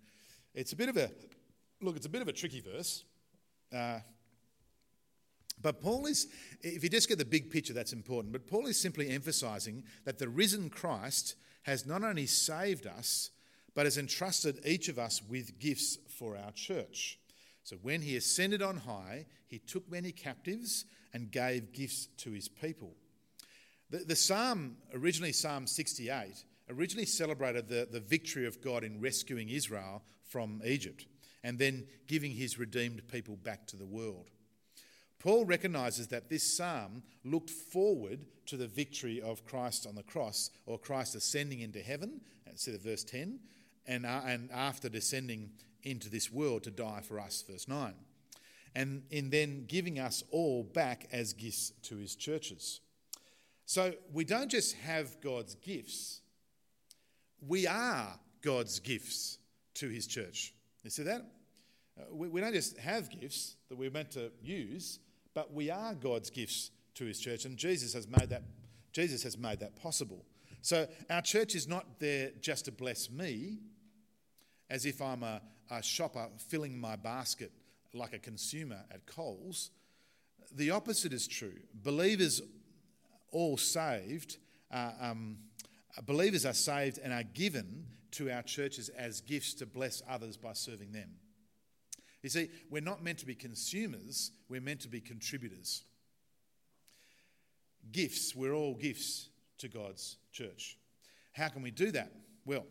It's 0.55 0.73
a 0.73 0.77
bit 0.77 0.89
of 0.89 0.97
a 0.97 1.11
look, 1.83 1.97
it's 1.97 2.07
a 2.07 2.09
bit 2.09 2.23
of 2.23 2.29
a 2.29 2.33
tricky 2.33 2.63
verse. 2.63 3.05
Uh, 3.71 3.99
but 5.61 5.83
Paul 5.83 6.07
is, 6.07 6.29
if 6.63 6.83
you 6.83 6.89
just 6.89 7.11
get 7.11 7.19
the 7.19 7.27
big 7.27 7.51
picture, 7.51 7.75
that's 7.75 7.93
important. 7.93 8.33
But 8.33 8.47
Paul 8.47 8.67
is 8.67 8.81
simply 8.81 9.11
emphasizing 9.11 9.85
that 10.07 10.19
the 10.19 10.29
risen 10.31 10.71
Christ 10.71 11.35
has 11.65 11.85
not 11.85 12.03
only 12.03 12.25
saved 12.25 12.87
us, 12.87 13.29
but 13.75 13.85
has 13.85 13.99
entrusted 13.99 14.61
each 14.65 14.89
of 14.89 14.99
us 14.99 15.21
with 15.23 15.59
gifts 15.59 15.99
for 16.09 16.35
our 16.35 16.53
church. 16.53 17.19
So 17.65 17.77
when 17.83 18.03
he 18.03 18.17
ascended 18.17 18.63
on 18.63 18.79
high, 18.79 19.27
he 19.47 19.59
took 19.59 19.91
many 19.91 20.13
captives 20.13 20.85
and 21.13 21.31
gave 21.31 21.73
gifts 21.73 22.09
to 22.19 22.33
his 22.33 22.49
people. 22.49 22.95
The, 23.91 23.99
the 23.99 24.17
psalm, 24.17 24.77
originally 24.95 25.33
Psalm 25.33 25.67
68, 25.67 26.45
originally 26.71 27.07
celebrated 27.07 27.69
the, 27.69 27.87
the 27.91 28.01
victory 28.01 28.47
of 28.47 28.63
God 28.63 28.85
in 28.85 29.01
rescuing 29.01 29.49
Israel 29.51 30.03
from 30.25 30.63
Egypt 30.65 31.07
and 31.45 31.59
then 31.59 31.87
giving 32.07 32.33
his 32.33 32.59
redeemed 32.59 33.07
people 33.09 33.37
back 33.37 33.67
to 33.67 33.77
the 33.77 33.87
world. 33.87 34.31
Paul 35.19 35.45
recognizes 35.45 36.09
that 36.09 36.29
this 36.29 36.57
psalm 36.57 37.03
looked 37.25 37.51
forward 37.51 38.27
to 38.47 38.57
the 38.57 38.67
victory 38.67 39.21
of 39.21 39.45
Christ 39.45 39.87
on 39.87 39.95
the 39.95 40.03
cross, 40.03 40.51
or 40.67 40.79
Christ 40.79 41.15
ascending 41.15 41.61
into 41.61 41.81
heaven, 41.81 42.21
see 42.57 42.73
the 42.73 42.79
verse 42.79 43.05
10, 43.05 43.39
and, 43.87 44.05
uh, 44.05 44.21
and 44.27 44.51
after 44.53 44.89
descending 44.89 45.51
into 45.83 46.09
this 46.09 46.31
world 46.31 46.65
to 46.65 46.71
die 46.71 47.01
for 47.07 47.19
us, 47.19 47.45
verse 47.49 47.69
9. 47.69 47.95
And 48.75 49.03
in 49.11 49.31
then 49.31 49.67
giving 49.67 49.99
us 49.99 50.23
all 50.31 50.63
back 50.63 51.09
as 51.13 51.33
gifts 51.33 51.73
to 51.83 51.97
his 51.97 52.15
churches. 52.17 52.81
So 53.67 53.93
we 54.13 54.25
don't 54.25 54.51
just 54.51 54.77
have 54.77 55.21
God's 55.21 55.55
gifts, 55.57 56.21
we 57.47 57.67
are 57.67 58.19
God's 58.43 58.81
gifts 58.81 59.39
to 59.75 59.89
his 59.89 60.07
church. 60.07 60.55
You 60.85 60.91
see 60.91 61.05
that? 61.05 61.23
Uh, 61.99 62.05
we, 62.13 62.29
we 62.29 62.41
don't 62.41 62.53
just 62.53 62.77
have 62.79 63.11
gifts 63.11 63.57
that 63.69 63.77
we're 63.77 63.91
meant 63.91 64.11
to 64.13 64.33
use, 64.43 64.99
but 65.35 65.53
we 65.53 65.71
are 65.71 65.95
God's 65.95 66.31
gifts 66.31 66.71
to 66.95 67.05
his 67.05 67.21
church, 67.21 67.45
and 67.45 67.57
Jesus 67.57 67.95
has 67.95 68.07
made 68.07 68.29
that, 68.31 68.43
Jesus 68.93 69.23
has 69.23 69.39
made 69.39 69.61
that 69.61 69.77
possible. 69.77 70.25
So 70.61 70.87
our 71.11 71.23
church 71.23 71.55
is 71.55 71.67
not 71.67 71.99
there 71.99 72.31
just 72.41 72.67
to 72.67 72.73
bless 72.73 73.11
me, 73.11 73.59
as 74.71 74.87
if 74.87 75.01
I'm 75.03 75.23
a, 75.23 75.41
a 75.73 75.83
shopper 75.83 76.29
filling 76.37 76.79
my 76.79 76.97
basket 76.97 77.51
like 77.95 78.13
a 78.13 78.19
consumer 78.19 78.81
at 78.91 79.07
Coles. 79.07 79.71
The 80.55 80.71
opposite 80.71 81.13
is 81.13 81.27
true. 81.27 81.55
Believers, 81.83 82.43
all 83.31 83.57
saved, 83.57 84.37
uh, 84.71 84.93
um, 85.01 85.39
believers 86.05 86.45
are 86.45 86.53
saved 86.53 86.99
and 87.03 87.13
are 87.13 87.23
given 87.23 87.87
to 88.13 88.31
our 88.31 88.43
churches 88.43 88.91
as 88.91 89.23
gifts 89.23 89.55
to 89.55 89.67
bless 89.67 90.03
others 90.09 90.37
by 90.37 90.53
serving 90.53 90.93
them. 90.93 91.11
You 92.23 92.29
see, 92.29 92.51
we're 92.71 92.83
not 92.83 93.03
meant 93.03 93.19
to 93.19 93.27
be 93.27 93.35
consumers, 93.35 94.31
we're 94.49 94.61
meant 94.61 94.81
to 94.81 94.89
be 94.89 95.01
contributors. 95.01 95.85
Gifts, 97.91 98.35
we're 98.37 98.55
all 98.55 98.75
gifts 98.75 99.31
to 99.59 99.69
God's 99.69 100.19
church. 100.33 100.77
How 101.33 101.49
can 101.49 101.63
we 101.63 101.71
do 101.71 101.91
that? 101.93 102.13
Well, 102.45 102.65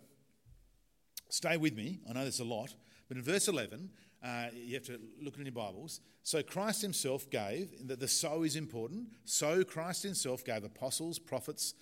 Stay 1.31 1.55
with 1.55 1.73
me. 1.73 1.97
I 2.09 2.11
know 2.11 2.23
there's 2.23 2.41
a 2.41 2.45
lot. 2.45 2.75
But 3.11 3.17
in 3.17 3.23
verse 3.25 3.49
11, 3.49 3.89
uh, 4.23 4.45
you 4.55 4.75
have 4.75 4.85
to 4.85 4.97
look 5.21 5.37
in 5.37 5.43
your 5.43 5.51
Bibles. 5.51 5.99
So 6.23 6.41
Christ 6.41 6.81
himself 6.81 7.29
gave, 7.29 7.69
that 7.89 7.99
the 7.99 8.07
so 8.07 8.43
is 8.43 8.55
important. 8.55 9.09
So 9.25 9.65
Christ 9.65 10.03
himself 10.03 10.45
gave 10.45 10.63
apostles, 10.63 11.19
prophets, 11.19 11.73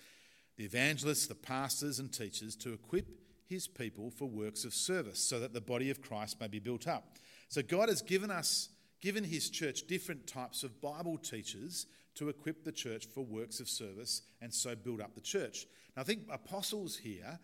the 0.56 0.64
evangelists, 0.64 1.28
the 1.28 1.36
pastors, 1.36 2.00
and 2.00 2.12
teachers 2.12 2.56
to 2.56 2.72
equip 2.72 3.06
his 3.46 3.68
people 3.68 4.10
for 4.10 4.24
works 4.24 4.64
of 4.64 4.74
service, 4.74 5.20
so 5.20 5.38
that 5.38 5.52
the 5.52 5.60
body 5.60 5.88
of 5.88 6.02
Christ 6.02 6.40
may 6.40 6.48
be 6.48 6.58
built 6.58 6.88
up. 6.88 7.16
So 7.48 7.62
God 7.62 7.88
has 7.90 8.02
given 8.02 8.32
us, 8.32 8.70
given 9.00 9.22
his 9.22 9.50
church 9.50 9.86
different 9.86 10.26
types 10.26 10.64
of 10.64 10.80
Bible 10.80 11.16
teachers 11.16 11.86
to 12.16 12.28
equip 12.28 12.64
the 12.64 12.72
church 12.72 13.06
for 13.06 13.24
works 13.24 13.60
of 13.60 13.68
service 13.68 14.22
and 14.42 14.52
so 14.52 14.74
build 14.74 15.00
up 15.00 15.14
the 15.14 15.20
church. 15.20 15.66
Now, 15.96 16.02
I 16.02 16.04
think 16.06 16.22
apostles 16.28 16.96
here 16.96 17.38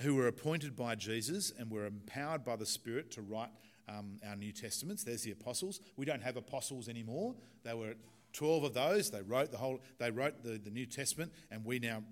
who 0.00 0.14
were 0.14 0.26
appointed 0.26 0.76
by 0.76 0.94
Jesus 0.94 1.52
and 1.58 1.70
were 1.70 1.86
empowered 1.86 2.44
by 2.44 2.56
the 2.56 2.66
Spirit 2.66 3.10
to 3.12 3.22
write 3.22 3.50
um, 3.88 4.18
our 4.28 4.36
New 4.36 4.52
Testaments. 4.52 5.04
There's 5.04 5.22
the 5.22 5.30
apostles. 5.30 5.80
We 5.96 6.04
don't 6.04 6.22
have 6.22 6.36
apostles 6.36 6.88
anymore. 6.88 7.34
They 7.64 7.74
were 7.74 7.94
12 8.32 8.64
of 8.64 8.74
those. 8.74 9.10
They 9.10 9.22
wrote 9.22 9.50
the 9.50 9.58
whole. 9.58 9.80
They 9.98 10.10
wrote 10.10 10.42
the, 10.42 10.58
the 10.58 10.70
New 10.70 10.86
Testament, 10.86 11.32
and 11.50 11.64
we 11.64 11.78
now 11.78 12.02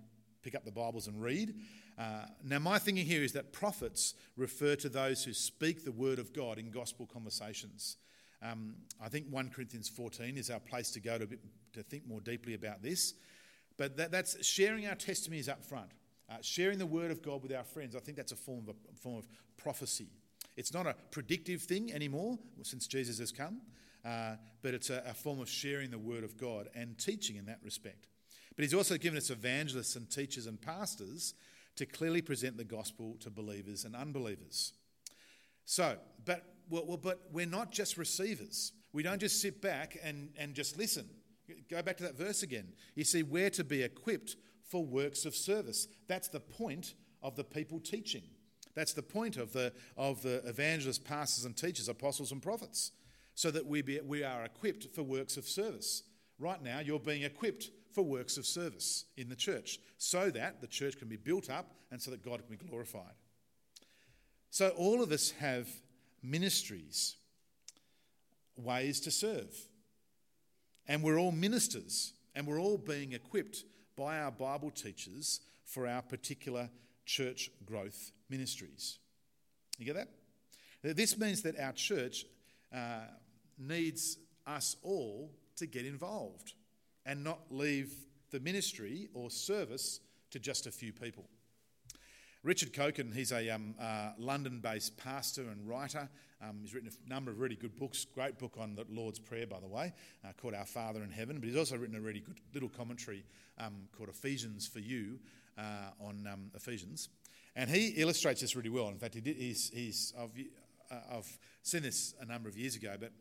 pick 0.43 0.55
up 0.55 0.65
the 0.65 0.73
Bibles 0.73 1.07
and 1.07 1.21
read. 1.21 1.55
Uh, 1.99 2.27
now, 2.43 2.59
my 2.59 2.79
thinking 2.79 3.07
here 3.07 3.23
is 3.23 3.33
that 3.33 3.53
prophets 3.53 4.15
refer 4.37 4.75
to 4.77 4.89
those 4.89 5.25
who 5.25 5.33
speak 5.33 5.85
the 5.85 5.93
word 5.93 6.19
of 6.19 6.33
God 6.33 6.59
in 6.59 6.71
gospel 6.71 7.07
conversations. 7.07 7.97
Um, 8.43 8.75
I 9.03 9.09
think 9.09 9.27
1 9.31 9.51
Corinthians 9.51 9.89
14 9.89 10.37
is 10.37 10.51
our 10.51 10.61
place 10.61 10.91
to 10.93 11.01
go 11.01 11.19
to, 11.19 11.27
to 11.73 11.83
think 11.83 12.07
more 12.07 12.21
deeply 12.21 12.55
about 12.55 12.83
this. 12.83 13.15
But 13.77 13.97
that, 13.97 14.11
that's 14.11 14.45
sharing 14.45 14.87
our 14.87 14.95
testimonies 14.95 15.49
up 15.49 15.65
front, 15.65 15.91
uh, 16.31 16.37
sharing 16.41 16.79
the 16.79 16.87
word 16.87 17.11
of 17.11 17.23
God 17.23 17.43
with 17.43 17.53
our 17.53 17.65
friends. 17.65 17.95
I 17.95 18.01
think 18.01 18.17
that's 18.17 18.33
a 18.33 18.37
form 18.37 18.69
of, 18.69 18.77
a 18.93 18.97
form 18.97 19.17
of 19.17 19.29
prophecy. 19.57 20.09
It's 20.57 20.73
not 20.73 20.87
a 20.87 20.95
predictive 21.11 21.63
thing 21.63 21.93
anymore 21.93 22.39
since 22.63 22.87
Jesus 22.87 23.19
has 23.19 23.33
come, 23.33 23.61
uh, 24.05 24.37
but 24.63 24.75
it's 24.75 24.91
a, 24.91 25.03
a 25.07 25.15
form 25.15 25.41
of 25.41 25.49
sharing 25.49 25.91
the 25.91 25.99
word 25.99 26.25
of 26.25 26.37
God 26.37 26.69
and 26.75 26.99
teaching 26.99 27.37
in 27.37 27.47
that 27.47 27.59
respect. 27.63 28.07
But 28.57 28.63
he's 28.63 28.75
also 28.75 28.97
given 28.97 29.17
us 29.17 29.31
evangelists 29.31 29.97
and 29.97 30.09
teachers 30.09 30.47
and 30.47 30.61
pastors 30.61 31.35
to 31.77 31.87
clearly 31.87 32.23
present 32.23 32.57
the 32.57 32.65
gospel 32.65 33.17
to 33.21 33.31
believers 33.31 33.85
and 33.85 33.97
unbelievers. 33.97 34.73
So, 35.65 35.97
but, 36.25 36.45
well, 36.71 36.99
but 37.03 37.23
we're 37.33 37.47
not 37.47 37.73
just 37.73 37.97
receivers. 37.97 38.73
We 38.93 39.03
don't 39.03 39.21
just 39.21 39.41
sit 39.41 39.61
back 39.61 39.99
and, 40.05 40.31
and 40.39 40.55
just 40.55 40.79
listen. 40.79 41.09
Go 41.69 41.83
back 41.83 41.97
to 41.97 42.05
that 42.05 42.17
verse 42.17 42.43
again. 42.43 42.69
You 42.95 43.05
see, 43.05 43.23
we're 43.23 43.51
to 43.51 43.65
be 43.65 43.83
equipped 43.83 44.37
for 44.69 44.85
works 44.85 45.25
of 45.25 45.35
service. 45.35 45.89
That's 46.09 46.29
the 46.29 46.41
point 46.41 46.95
of 47.23 47.37
the 47.37 47.45
people 47.45 47.81
teaching. 47.81 48.23
That's 48.75 48.93
the 48.93 49.03
point 49.03 49.37
of 49.37 49.53
the, 49.53 49.73
of 49.97 50.23
the 50.23 50.47
evangelists, 50.47 50.99
pastors, 50.99 51.45
and 51.45 51.57
teachers, 51.57 51.89
apostles, 51.89 52.33
and 52.33 52.43
prophets, 52.43 52.93
so 53.35 53.51
that 53.51 53.67
we, 53.67 53.83
be, 53.83 54.01
we 54.01 54.25
are 54.25 54.45
equipped 54.45 54.95
for 54.95 55.03
works 55.03 55.37
of 55.37 55.45
service. 55.45 56.03
Right 56.39 56.63
now, 56.63 56.81
you're 56.81 56.99
being 56.99 57.23
equipped 57.23 57.71
for 57.93 58.03
works 58.03 58.37
of 58.37 58.47
service 58.47 59.05
in 59.17 59.29
the 59.29 59.37
church 59.37 59.79
so 59.97 60.31
that 60.31 60.61
the 60.61 60.67
church 60.67 60.99
can 60.99 61.09
be 61.09 61.17
built 61.17 61.49
up 61.49 61.71
and 61.93 62.03
so 62.03 62.11
that 62.11 62.25
God 62.25 62.45
can 62.45 62.57
be 62.57 62.67
glorified. 62.67 63.15
So, 64.51 64.71
all 64.71 65.03
of 65.03 65.13
us 65.13 65.31
have 65.33 65.69
ministries, 66.23 67.17
ways 68.57 69.01
to 69.01 69.11
serve. 69.11 69.55
And 70.87 71.03
we're 71.03 71.19
all 71.19 71.33
ministers 71.33 72.13
and 72.35 72.47
we're 72.47 72.61
all 72.61 72.79
being 72.79 73.13
equipped 73.13 73.65
by 73.97 74.19
our 74.19 74.31
Bible 74.31 74.71
teachers 74.71 75.41
for 75.65 75.87
our 75.87 76.03
particular 76.03 76.71
church 77.07 77.51
growth 77.65 78.13
ministries. 78.29 78.99
You 79.79 79.87
get 79.87 79.97
that? 79.97 80.97
This 80.97 81.19
means 81.19 81.43
that 81.43 81.59
our 81.59 81.73
church 81.73 82.27
uh, 82.75 83.07
needs 83.59 84.19
us 84.47 84.77
all 84.83 85.31
to 85.57 85.67
get 85.67 85.87
involved 85.87 86.55
and 87.07 87.25
not 87.25 87.41
leave 87.51 87.93
the 88.31 88.41
ministry 88.41 89.09
or 89.15 89.31
service 89.31 90.01
to 90.31 90.39
just 90.39 90.67
a 90.67 90.71
few 90.71 90.93
people. 90.93 91.25
Richard 92.45 92.75
Coekin, 92.75 93.11
he's 93.15 93.33
a 93.33 93.49
um, 93.49 93.75
uh, 93.81 94.11
London 94.19 94.61
based 94.61 94.99
pastor 94.99 95.49
and 95.49 95.67
writer. 95.67 96.11
Um, 96.43 96.59
he's 96.61 96.75
written 96.75 96.91
a 96.91 97.09
number 97.09 97.31
of 97.31 97.41
really 97.41 97.57
good 97.57 97.75
books. 97.75 98.05
Great 98.05 98.39
book 98.39 98.57
on 98.61 98.75
the 98.75 98.85
Lord's 98.91 99.19
Prayer, 99.19 99.47
by 99.47 99.61
the 99.61 99.67
way, 99.67 99.95
uh, 100.23 100.33
called 100.37 100.53
Our 100.53 100.67
Father 100.67 101.03
in 101.03 101.11
Heaven. 101.11 101.41
But 101.41 101.49
he's 101.49 101.57
also 101.57 101.79
written 101.79 101.97
a 101.97 102.03
really 102.03 102.21
good 102.21 102.39
little 102.53 102.69
commentary 102.69 103.25
um, 103.57 103.89
called 103.97 104.11
Ephesians 104.11 104.67
for 104.67 104.81
You 104.81 105.19
uh, 105.57 105.93
on 105.99 106.29
um, 106.31 106.51
Ephesians. 106.55 107.09
And 107.57 107.71
he 107.71 107.89
illustrates 107.97 108.43
this 108.43 108.55
really 108.55 108.69
well. 108.69 108.89
In 108.89 108.99
fact, 108.99 109.15
he 109.15 109.23
did, 109.23 109.37
he's, 109.39 109.71
he's, 109.73 110.13
I've, 110.21 110.39
uh, 110.91 111.17
I've 111.17 111.39
seen 111.63 111.81
this 111.81 112.13
a 112.21 112.27
number 112.27 112.51
of 112.51 112.59
years 112.59 112.77
ago, 112.77 112.95
but 113.01 113.13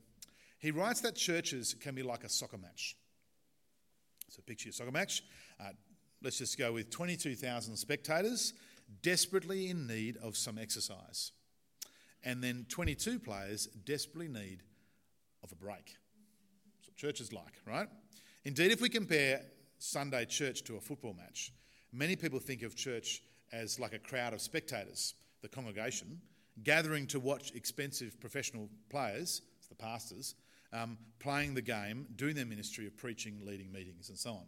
he 0.59 0.71
writes 0.71 0.99
that 0.99 1.15
churches 1.15 1.77
can 1.79 1.95
be 1.95 2.03
like 2.03 2.25
a 2.25 2.29
soccer 2.29 2.57
match. 2.57 2.97
So 4.27 4.41
picture 4.45 4.67
your 4.67 4.73
soccer 4.73 4.91
match. 4.91 5.23
Uh, 5.61 5.69
let's 6.21 6.39
just 6.39 6.57
go 6.57 6.73
with 6.73 6.89
22,000 6.89 7.77
spectators 7.77 8.53
desperately 9.01 9.69
in 9.69 9.87
need 9.87 10.17
of 10.17 10.37
some 10.37 10.57
exercise. 10.57 11.31
And 12.23 12.43
then 12.43 12.65
22 12.69 13.19
players 13.19 13.67
desperately 13.85 14.27
need 14.27 14.63
of 15.43 15.51
a 15.51 15.55
break. 15.55 15.95
Church 16.95 17.19
is 17.19 17.33
like, 17.33 17.59
right? 17.65 17.87
Indeed, 18.45 18.71
if 18.71 18.79
we 18.79 18.87
compare 18.87 19.41
Sunday 19.77 20.25
church 20.25 20.63
to 20.65 20.77
a 20.77 20.79
football 20.79 21.13
match, 21.13 21.51
many 21.91 22.15
people 22.15 22.39
think 22.39 22.61
of 22.61 22.75
church 22.75 23.21
as 23.51 23.79
like 23.79 23.93
a 23.93 23.99
crowd 23.99 24.33
of 24.33 24.41
spectators, 24.41 25.15
the 25.41 25.49
congregation, 25.49 26.21
gathering 26.63 27.07
to 27.07 27.19
watch 27.19 27.51
expensive 27.55 28.19
professional 28.19 28.69
players, 28.89 29.41
the 29.69 29.75
pastors, 29.75 30.35
um, 30.71 30.97
playing 31.19 31.53
the 31.53 31.61
game, 31.61 32.05
doing 32.15 32.35
their 32.35 32.45
ministry 32.45 32.85
of 32.87 32.95
preaching, 32.95 33.39
leading 33.45 33.71
meetings, 33.71 34.09
and 34.09 34.17
so 34.17 34.31
on. 34.31 34.45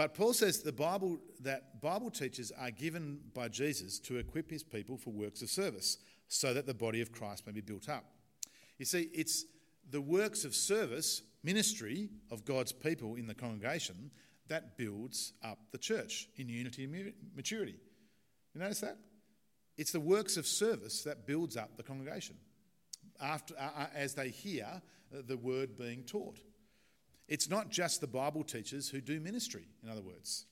But 0.00 0.14
Paul 0.14 0.32
says 0.32 0.62
the 0.62 0.72
Bible 0.72 1.18
that 1.42 1.82
Bible 1.82 2.10
teachers 2.10 2.50
are 2.58 2.70
given 2.70 3.20
by 3.34 3.48
Jesus 3.48 3.98
to 3.98 4.16
equip 4.16 4.50
his 4.50 4.62
people 4.62 4.96
for 4.96 5.10
works 5.10 5.42
of 5.42 5.50
service, 5.50 5.98
so 6.26 6.54
that 6.54 6.64
the 6.64 6.72
body 6.72 7.02
of 7.02 7.12
Christ 7.12 7.46
may 7.46 7.52
be 7.52 7.60
built 7.60 7.90
up. 7.90 8.06
You 8.78 8.86
see, 8.86 9.10
it's 9.12 9.44
the 9.90 10.00
works 10.00 10.46
of 10.46 10.54
service, 10.54 11.20
ministry 11.42 12.08
of 12.30 12.46
God's 12.46 12.72
people 12.72 13.16
in 13.16 13.26
the 13.26 13.34
congregation 13.34 14.10
that 14.48 14.78
builds 14.78 15.34
up 15.44 15.58
the 15.70 15.76
church 15.76 16.28
in 16.38 16.48
unity 16.48 16.84
and 16.84 17.12
maturity. 17.36 17.76
You 18.54 18.62
notice 18.62 18.80
that? 18.80 18.96
It's 19.76 19.92
the 19.92 20.00
works 20.00 20.38
of 20.38 20.46
service 20.46 21.02
that 21.02 21.26
builds 21.26 21.58
up 21.58 21.76
the 21.76 21.82
congregation 21.82 22.36
after, 23.20 23.52
uh, 23.58 23.88
as 23.94 24.14
they 24.14 24.30
hear 24.30 24.80
the 25.12 25.36
word 25.36 25.76
being 25.76 26.04
taught. 26.04 26.40
It's 27.30 27.48
not 27.48 27.70
just 27.70 28.00
the 28.00 28.08
Bible 28.08 28.42
teachers 28.42 28.88
who 28.88 29.00
do 29.00 29.20
ministry, 29.20 29.68
in 29.82 29.88
other 29.88 30.02
words. 30.02 30.46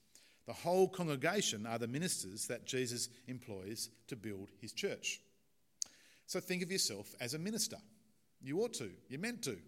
The 0.46 0.52
whole 0.52 0.88
congregation 0.88 1.66
are 1.66 1.78
the 1.78 1.88
ministers 1.88 2.46
that 2.46 2.64
Jesus 2.64 3.10
employs 3.26 3.90
to 4.06 4.16
build 4.16 4.48
his 4.60 4.72
church. 4.72 5.20
So 6.26 6.40
think 6.40 6.62
of 6.62 6.70
yourself 6.70 7.14
as 7.20 7.34
a 7.34 7.38
minister. 7.38 7.76
You 8.40 8.60
ought 8.60 8.72
to, 8.74 8.90
you're 9.08 9.20
meant 9.20 9.42
to. 9.42 9.58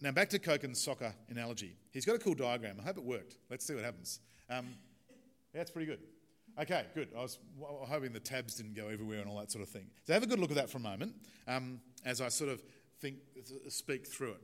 Now, 0.00 0.12
back 0.12 0.30
to 0.30 0.38
Coekin's 0.38 0.80
soccer 0.80 1.12
analogy. 1.28 1.76
He's 1.92 2.04
got 2.04 2.16
a 2.16 2.18
cool 2.18 2.34
diagram. 2.34 2.76
I 2.80 2.84
hope 2.84 2.96
it 2.96 3.04
worked. 3.04 3.36
Let's 3.50 3.66
see 3.66 3.74
what 3.74 3.84
happens. 3.84 4.20
Um, 4.48 4.68
that's 5.52 5.70
pretty 5.70 5.86
good. 5.86 6.00
Okay, 6.60 6.84
good. 6.94 7.08
I 7.16 7.22
was 7.22 7.38
hoping 7.60 8.12
the 8.12 8.20
tabs 8.20 8.54
didn't 8.54 8.74
go 8.74 8.88
everywhere 8.88 9.20
and 9.20 9.28
all 9.28 9.38
that 9.38 9.50
sort 9.50 9.62
of 9.62 9.68
thing. 9.68 9.86
So 10.06 10.12
have 10.12 10.22
a 10.22 10.26
good 10.26 10.38
look 10.38 10.50
at 10.50 10.56
that 10.56 10.70
for 10.70 10.78
a 10.78 10.82
moment 10.82 11.14
um, 11.48 11.80
as 12.04 12.20
I 12.20 12.28
sort 12.28 12.50
of 12.50 12.62
think, 13.00 13.16
speak 13.68 14.06
through 14.06 14.32
it. 14.32 14.42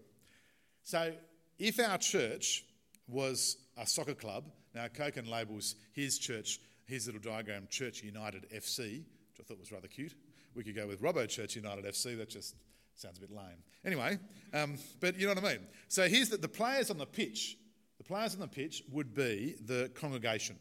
So, 0.89 1.13
if 1.59 1.79
our 1.81 1.99
church 1.99 2.65
was 3.07 3.59
a 3.77 3.87
soccer 3.87 4.15
club, 4.15 4.45
now 4.75 4.89
Coekin 4.89 5.29
labels 5.29 5.75
his 5.93 6.19
church, 6.19 6.61
his 6.87 7.05
little 7.05 7.21
diagram, 7.21 7.69
Church 7.69 8.03
United 8.03 8.47
FC, 8.49 9.03
which 9.03 9.39
I 9.39 9.43
thought 9.43 9.59
was 9.59 9.71
rather 9.71 9.87
cute. 9.87 10.15
We 10.55 10.65
could 10.65 10.75
go 10.75 10.87
with 10.87 11.03
Robbo 11.03 11.29
Church 11.29 11.57
United 11.57 11.85
FC, 11.85 12.17
that 12.17 12.31
just 12.31 12.55
sounds 12.95 13.19
a 13.19 13.21
bit 13.21 13.31
lame. 13.31 13.63
Anyway, 13.85 14.19
um, 14.55 14.79
but 14.99 15.21
you 15.21 15.27
know 15.27 15.35
what 15.35 15.45
I 15.45 15.57
mean. 15.57 15.67
So 15.89 16.09
here's 16.09 16.31
the, 16.31 16.39
the 16.39 16.49
players 16.49 16.91
on 16.91 16.97
the 16.97 17.05
pitch. 17.05 17.59
The 17.99 18.05
players 18.05 18.33
on 18.33 18.41
the 18.41 18.49
pitch 18.49 18.83
would 18.91 19.13
be 19.13 19.57
the 19.67 19.91
congregation. 19.95 20.57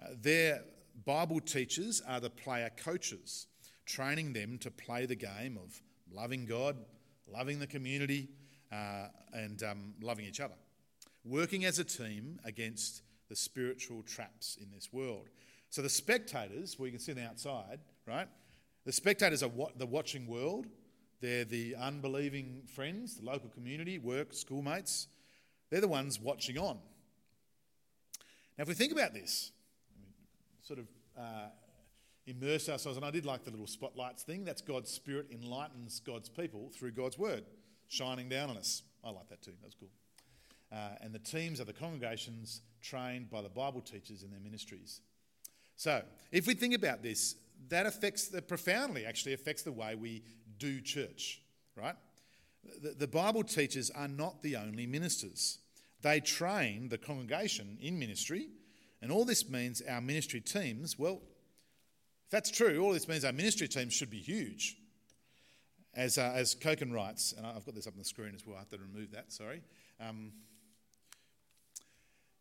Uh, 0.00 0.10
their 0.22 0.62
Bible 1.04 1.40
teachers 1.40 2.02
are 2.06 2.20
the 2.20 2.30
player 2.30 2.70
coaches, 2.76 3.48
training 3.84 4.32
them 4.32 4.58
to 4.58 4.70
play 4.70 5.06
the 5.06 5.16
game 5.16 5.58
of 5.60 5.82
loving 6.08 6.46
God, 6.46 6.76
loving 7.26 7.58
the 7.58 7.66
community, 7.66 8.28
uh, 8.72 9.08
and 9.32 9.62
um, 9.62 9.94
loving 10.00 10.24
each 10.24 10.40
other. 10.40 10.54
Working 11.24 11.64
as 11.64 11.78
a 11.78 11.84
team 11.84 12.38
against 12.44 13.02
the 13.28 13.36
spiritual 13.36 14.02
traps 14.02 14.56
in 14.60 14.70
this 14.70 14.92
world. 14.92 15.28
So 15.70 15.82
the 15.82 15.88
spectators, 15.88 16.78
well, 16.78 16.86
you 16.86 16.92
can 16.92 17.00
see 17.00 17.12
the 17.12 17.24
outside, 17.24 17.80
right? 18.06 18.28
The 18.84 18.92
spectators 18.92 19.42
are 19.42 19.48
what 19.48 19.78
the 19.78 19.86
watching 19.86 20.26
world. 20.26 20.66
They're 21.20 21.44
the 21.44 21.74
unbelieving 21.76 22.62
friends, 22.66 23.16
the 23.16 23.24
local 23.24 23.48
community, 23.48 23.98
work, 23.98 24.32
schoolmates. 24.32 25.08
They're 25.70 25.80
the 25.80 25.88
ones 25.88 26.20
watching 26.20 26.58
on. 26.58 26.78
Now, 28.56 28.62
if 28.62 28.68
we 28.68 28.74
think 28.74 28.92
about 28.92 29.12
this, 29.12 29.50
sort 30.62 30.78
of 30.78 30.86
uh, 31.18 31.48
immerse 32.26 32.68
ourselves. 32.68 32.96
And 32.96 33.06
I 33.06 33.10
did 33.10 33.24
like 33.24 33.44
the 33.44 33.50
little 33.50 33.66
spotlights 33.66 34.22
thing. 34.22 34.44
That's 34.44 34.62
God's 34.62 34.90
Spirit 34.90 35.28
enlightens 35.30 36.00
God's 36.00 36.28
people 36.28 36.70
through 36.74 36.92
God's 36.92 37.18
Word, 37.18 37.44
shining 37.88 38.28
down 38.28 38.50
on 38.50 38.56
us. 38.56 38.82
I 39.04 39.10
like 39.10 39.28
that 39.28 39.42
too. 39.42 39.52
That's 39.62 39.74
cool. 39.74 39.90
Uh, 40.72 40.96
and 41.00 41.14
the 41.14 41.18
teams 41.18 41.60
are 41.60 41.64
the 41.64 41.72
congregations 41.72 42.62
trained 42.82 43.30
by 43.30 43.42
the 43.42 43.48
Bible 43.48 43.80
teachers 43.80 44.22
in 44.22 44.30
their 44.30 44.40
ministries. 44.40 45.00
So, 45.76 46.02
if 46.32 46.46
we 46.46 46.54
think 46.54 46.74
about 46.74 47.02
this, 47.02 47.36
that 47.68 47.86
affects, 47.86 48.28
the, 48.28 48.42
profoundly 48.42 49.04
actually 49.04 49.34
affects 49.34 49.62
the 49.62 49.72
way 49.72 49.94
we 49.94 50.22
do 50.58 50.80
church, 50.80 51.40
right? 51.76 51.94
The, 52.82 52.90
the 52.90 53.06
Bible 53.06 53.44
teachers 53.44 53.90
are 53.90 54.08
not 54.08 54.42
the 54.42 54.56
only 54.56 54.86
ministers. 54.86 55.58
They 56.02 56.20
train 56.20 56.88
the 56.88 56.98
congregation 56.98 57.78
in 57.80 57.98
ministry, 57.98 58.48
and 59.02 59.12
all 59.12 59.24
this 59.24 59.48
means 59.48 59.82
our 59.82 60.00
ministry 60.00 60.40
teams, 60.40 60.98
well, 60.98 61.20
if 62.24 62.30
that's 62.30 62.50
true, 62.50 62.80
all 62.80 62.92
this 62.92 63.08
means 63.08 63.24
our 63.24 63.32
ministry 63.32 63.68
teams 63.68 63.92
should 63.92 64.10
be 64.10 64.18
huge. 64.18 64.76
As, 65.96 66.18
uh, 66.18 66.32
as 66.34 66.54
Coekin 66.54 66.92
writes, 66.92 67.32
and 67.36 67.46
I've 67.46 67.64
got 67.64 67.74
this 67.74 67.86
up 67.86 67.94
on 67.94 67.98
the 67.98 68.04
screen 68.04 68.34
as 68.34 68.46
well, 68.46 68.56
I 68.56 68.60
have 68.60 68.68
to 68.68 68.78
remove 68.78 69.12
that, 69.12 69.32
sorry. 69.32 69.62
Um, 69.98 70.30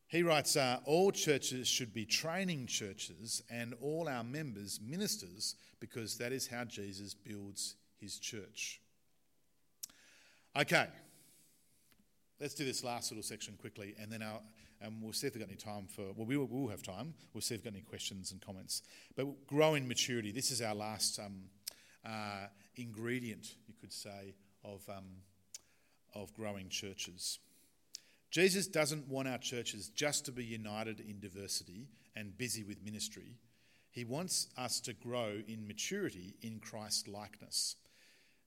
he 0.07 0.23
writes, 0.23 0.57
uh, 0.57 0.79
All 0.83 1.11
churches 1.11 1.65
should 1.67 1.93
be 1.93 2.05
training 2.05 2.67
churches 2.67 3.41
and 3.49 3.73
all 3.81 4.09
our 4.09 4.23
members 4.23 4.79
ministers 4.85 5.55
because 5.79 6.17
that 6.17 6.33
is 6.33 6.47
how 6.47 6.65
Jesus 6.65 7.13
builds 7.13 7.75
his 7.99 8.19
church. 8.19 8.81
Okay, 10.57 10.87
let's 12.41 12.55
do 12.55 12.65
this 12.65 12.83
last 12.83 13.09
little 13.09 13.23
section 13.23 13.55
quickly 13.59 13.95
and 13.99 14.11
then 14.11 14.21
our, 14.21 14.41
and 14.81 15.01
we'll 15.01 15.13
see 15.13 15.27
if 15.27 15.33
we've 15.33 15.41
got 15.41 15.49
any 15.49 15.57
time 15.57 15.87
for, 15.87 16.11
well, 16.15 16.25
we 16.25 16.35
will, 16.35 16.47
we'll 16.47 16.67
have 16.67 16.83
time. 16.83 17.13
We'll 17.33 17.41
see 17.41 17.55
if 17.55 17.61
we've 17.61 17.71
got 17.71 17.77
any 17.77 17.85
questions 17.85 18.33
and 18.33 18.41
comments. 18.41 18.81
But 19.15 19.47
grow 19.47 19.75
in 19.75 19.87
maturity. 19.87 20.33
This 20.33 20.51
is 20.51 20.61
our 20.61 20.75
last 20.75 21.19
um, 21.19 21.43
uh, 22.05 22.47
ingredient, 22.77 23.55
you 23.67 23.73
could 23.79 23.93
say, 23.93 24.35
of, 24.63 24.81
um, 24.89 25.05
of 26.13 26.33
growing 26.33 26.69
churches. 26.69 27.39
Jesus 28.31 28.67
doesn't 28.67 29.07
want 29.07 29.27
our 29.27 29.37
churches 29.37 29.89
just 29.89 30.25
to 30.25 30.31
be 30.31 30.43
united 30.43 30.99
in 30.99 31.19
diversity 31.19 31.87
and 32.15 32.37
busy 32.37 32.63
with 32.63 32.83
ministry. 32.83 33.37
He 33.91 34.03
wants 34.03 34.47
us 34.57 34.81
to 34.81 34.93
grow 34.93 35.41
in 35.47 35.67
maturity 35.67 36.35
in 36.41 36.59
Christ 36.59 37.07
likeness. 37.07 37.77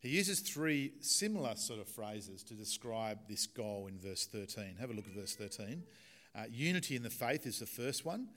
He 0.01 0.11
uses 0.11 0.41
three 0.41 0.93
similar 1.01 1.57
sort 1.57 1.81
of 1.81 1.89
phrases 1.89 2.43
to 2.45 2.55
describe 2.55 3.19
this 3.29 3.47
goal 3.47 3.89
in 3.89 3.99
verse 3.99 4.27
13. 4.27 4.77
Have 4.79 4.91
a 4.91 4.93
look 4.93 5.07
at 5.07 5.15
verse 5.15 5.35
13. 5.35 5.83
Uh, 6.37 6.45
unity 6.51 6.95
in 6.95 7.03
the 7.03 7.11
faith 7.11 7.47
is 7.47 7.59
the 7.59 7.67
first 7.67 8.05
one. 8.05 8.29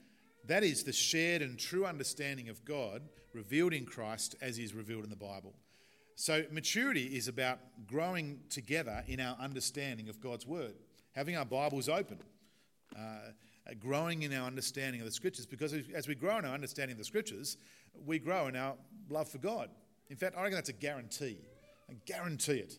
That 0.46 0.64
is 0.64 0.82
the 0.82 0.92
shared 0.92 1.42
and 1.42 1.58
true 1.58 1.86
understanding 1.86 2.48
of 2.48 2.64
God 2.64 3.02
revealed 3.32 3.72
in 3.72 3.84
Christ 3.84 4.34
as 4.40 4.56
he 4.56 4.64
is 4.64 4.74
revealed 4.74 5.04
in 5.04 5.10
the 5.10 5.16
Bible. 5.16 5.54
So, 6.14 6.44
maturity 6.50 7.06
is 7.16 7.26
about 7.28 7.58
growing 7.86 8.40
together 8.50 9.02
in 9.06 9.20
our 9.20 9.36
understanding 9.40 10.08
of 10.08 10.20
God's 10.20 10.46
word 10.46 10.74
having 11.12 11.36
our 11.36 11.44
Bibles 11.44 11.88
open, 11.88 12.18
uh, 12.98 13.30
growing 13.78 14.22
in 14.22 14.32
our 14.32 14.46
understanding 14.46 15.00
of 15.00 15.06
the 15.06 15.12
Scriptures, 15.12 15.46
because 15.46 15.74
as 15.94 16.08
we 16.08 16.14
grow 16.14 16.38
in 16.38 16.44
our 16.44 16.54
understanding 16.54 16.94
of 16.94 16.98
the 16.98 17.04
Scriptures, 17.04 17.58
we 18.04 18.18
grow 18.18 18.48
in 18.48 18.56
our 18.56 18.74
love 19.08 19.28
for 19.28 19.38
God. 19.38 19.68
In 20.08 20.16
fact, 20.16 20.36
I 20.36 20.42
reckon 20.42 20.56
that's 20.56 20.70
a 20.70 20.74
guarantee. 20.74 21.38
I 21.88 21.94
guarantee 22.06 22.58
it. 22.58 22.78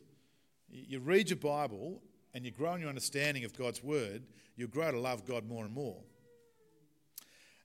You 0.70 1.00
read 1.00 1.30
your 1.30 1.38
Bible 1.38 2.02
and 2.34 2.44
you 2.44 2.52
grow 2.52 2.74
in 2.74 2.82
your 2.82 2.90
understanding 2.90 3.46
of 3.46 3.56
God's 3.56 3.84
Word, 3.84 4.24
you'll 4.56 4.70
grow 4.70 4.92
to 4.92 5.00
love 5.00 5.26
God 5.26 5.48
more 5.48 5.64
and 5.64 5.74
more. 5.74 5.98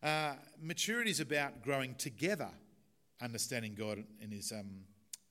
Uh, 0.02 0.34
maturity 0.60 1.10
is 1.10 1.20
about 1.20 1.62
growing 1.62 1.94
together, 1.94 2.50
understanding 3.20 3.74
God 3.74 4.04
in 4.20 4.30
His 4.30 4.52
um, 4.52 4.82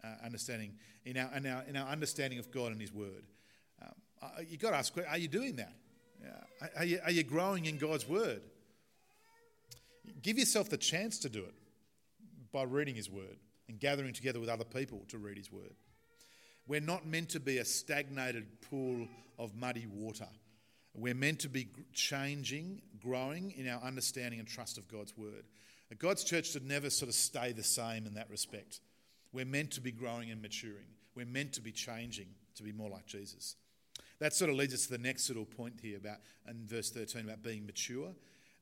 uh, 0.03 0.25
understanding 0.25 0.73
in 1.05 1.17
our, 1.17 1.33
in 1.36 1.45
our 1.45 1.63
in 1.63 1.75
our 1.75 1.88
understanding 1.88 2.39
of 2.39 2.51
God 2.51 2.71
and 2.71 2.81
His 2.81 2.93
Word. 2.93 3.23
Uh, 4.21 4.27
you've 4.47 4.62
got 4.62 4.71
to 4.71 4.77
ask, 4.77 4.93
are 5.10 5.17
you 5.17 5.27
doing 5.27 5.57
that? 5.57 5.73
Are 6.75 6.86
you, 6.86 6.99
are 7.03 7.12
you 7.12 7.23
growing 7.23 7.65
in 7.65 7.77
God's 7.77 8.07
Word? 8.07 8.41
Give 10.21 10.39
yourself 10.39 10.69
the 10.69 10.77
chance 10.77 11.19
to 11.19 11.29
do 11.29 11.39
it 11.39 11.53
by 12.51 12.63
reading 12.63 12.95
His 12.95 13.10
Word 13.10 13.38
and 13.69 13.79
gathering 13.79 14.13
together 14.13 14.39
with 14.39 14.49
other 14.49 14.63
people 14.63 15.03
to 15.10 15.19
read 15.19 15.38
His 15.38 15.51
Word. 15.51 15.75
We're 16.67 16.81
not 16.81 17.05
meant 17.05 17.29
to 17.29 17.39
be 17.39 17.60
a 17.60 17.65
stagnated 17.65 18.62
pool 18.62 19.07
of 19.38 19.55
muddy 19.55 19.86
water. 19.86 20.27
We're 20.95 21.13
meant 21.13 21.39
to 21.41 21.49
be 21.49 21.67
changing, 21.93 22.81
growing 22.99 23.51
in 23.51 23.69
our 23.69 23.81
understanding 23.83 24.39
and 24.39 24.47
trust 24.47 24.79
of 24.79 24.88
God's 24.88 25.15
Word. 25.15 25.45
God's 25.99 26.23
church 26.23 26.51
should 26.51 26.67
never 26.67 26.89
sort 26.89 27.10
of 27.10 27.15
stay 27.15 27.51
the 27.51 27.63
same 27.63 28.07
in 28.07 28.15
that 28.15 28.29
respect. 28.29 28.81
We're 29.38 29.45
meant 29.45 29.69
to 29.73 29.82
be 29.82 29.91
growing 29.91 30.32
and 30.32 30.41
maturing. 30.41 30.88
We're 31.13 31.28
meant 31.28 31.54
to 31.54 31.62
be 31.62 31.71
changing 31.71 32.26
to 32.56 32.63
be 32.63 32.71
more 32.71 32.89
like 32.89 33.06
Jesus. 33.06 33.56
That 34.17 34.34
sort 34.34 34.50
of 34.50 34.58
leads 34.58 34.73
us 34.73 34.88
to 34.88 34.93
the 34.93 34.97
next 34.97 35.30
little 35.30 35.45
point 35.45 35.76
here 35.80 35.97
about 35.97 36.17
in 36.50 36.65
verse 36.65 36.89
13 36.89 37.23
about 37.23 37.43
being 37.43 37.63
mature. 37.63 38.15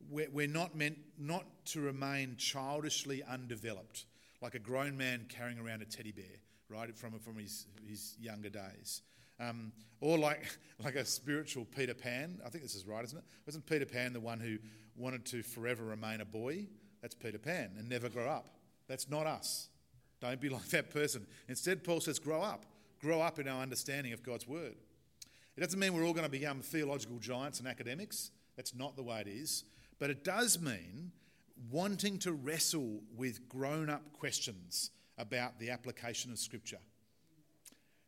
We're, 0.09 0.27
we're 0.29 0.49
not 0.49 0.75
meant 0.75 0.97
not 1.17 1.45
to 1.67 1.79
remain 1.79 2.35
childishly 2.35 3.23
undeveloped, 3.23 4.03
like 4.41 4.53
a 4.53 4.59
grown 4.59 4.97
man 4.97 5.27
carrying 5.29 5.59
around 5.59 5.81
a 5.81 5.85
teddy 5.85 6.11
bear, 6.11 6.25
right, 6.67 6.93
from, 6.93 7.19
from 7.19 7.37
his, 7.37 7.67
his 7.87 8.17
younger 8.19 8.49
days. 8.49 9.01
Um, 9.39 9.71
or 10.01 10.17
like, 10.17 10.43
like 10.83 10.95
a 10.95 11.05
spiritual 11.05 11.63
Peter 11.73 11.93
Pan. 11.93 12.41
I 12.45 12.49
think 12.49 12.65
this 12.65 12.75
is 12.75 12.85
right, 12.85 13.05
isn't 13.05 13.17
it? 13.17 13.23
Wasn't 13.45 13.65
Peter 13.65 13.85
Pan 13.85 14.11
the 14.11 14.19
one 14.19 14.41
who 14.41 14.57
wanted 14.97 15.25
to 15.27 15.41
forever 15.41 15.85
remain 15.85 16.19
a 16.19 16.25
boy? 16.25 16.67
That's 17.01 17.15
Peter 17.15 17.39
Pan 17.39 17.75
and 17.79 17.87
never 17.87 18.09
grow 18.09 18.27
up. 18.27 18.57
That's 18.89 19.09
not 19.09 19.25
us. 19.25 19.69
Don't 20.27 20.41
be 20.41 20.49
like 20.57 20.67
that 20.69 20.89
person. 20.89 21.25
Instead, 21.47 21.83
Paul 21.83 22.01
says, 22.01 22.19
grow 22.19 22.41
up. 22.41 22.65
Grow 23.01 23.21
up 23.21 23.39
in 23.39 23.47
our 23.47 23.61
understanding 23.61 24.13
of 24.13 24.23
God's 24.23 24.47
word. 24.47 24.75
It 25.55 25.61
doesn't 25.61 25.79
mean 25.79 25.93
we're 25.93 26.05
all 26.05 26.13
going 26.13 26.25
to 26.25 26.31
become 26.31 26.61
theological 26.61 27.17
giants 27.19 27.59
and 27.59 27.67
academics. 27.67 28.31
That's 28.55 28.73
not 28.73 28.95
the 28.95 29.03
way 29.03 29.21
it 29.21 29.27
is. 29.27 29.63
But 29.99 30.09
it 30.09 30.23
does 30.23 30.59
mean 30.59 31.11
wanting 31.71 32.19
to 32.19 32.33
wrestle 32.33 33.01
with 33.15 33.47
grown 33.47 33.89
up 33.89 34.11
questions 34.13 34.91
about 35.17 35.59
the 35.59 35.69
application 35.69 36.31
of 36.31 36.39
Scripture. 36.39 36.79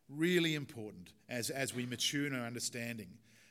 Really 0.08 0.54
important 0.54 1.12
as, 1.28 1.48
as 1.50 1.74
we 1.74 1.86
mature 1.86 2.26
in 2.26 2.34
our 2.34 2.46
understanding. 2.46 3.08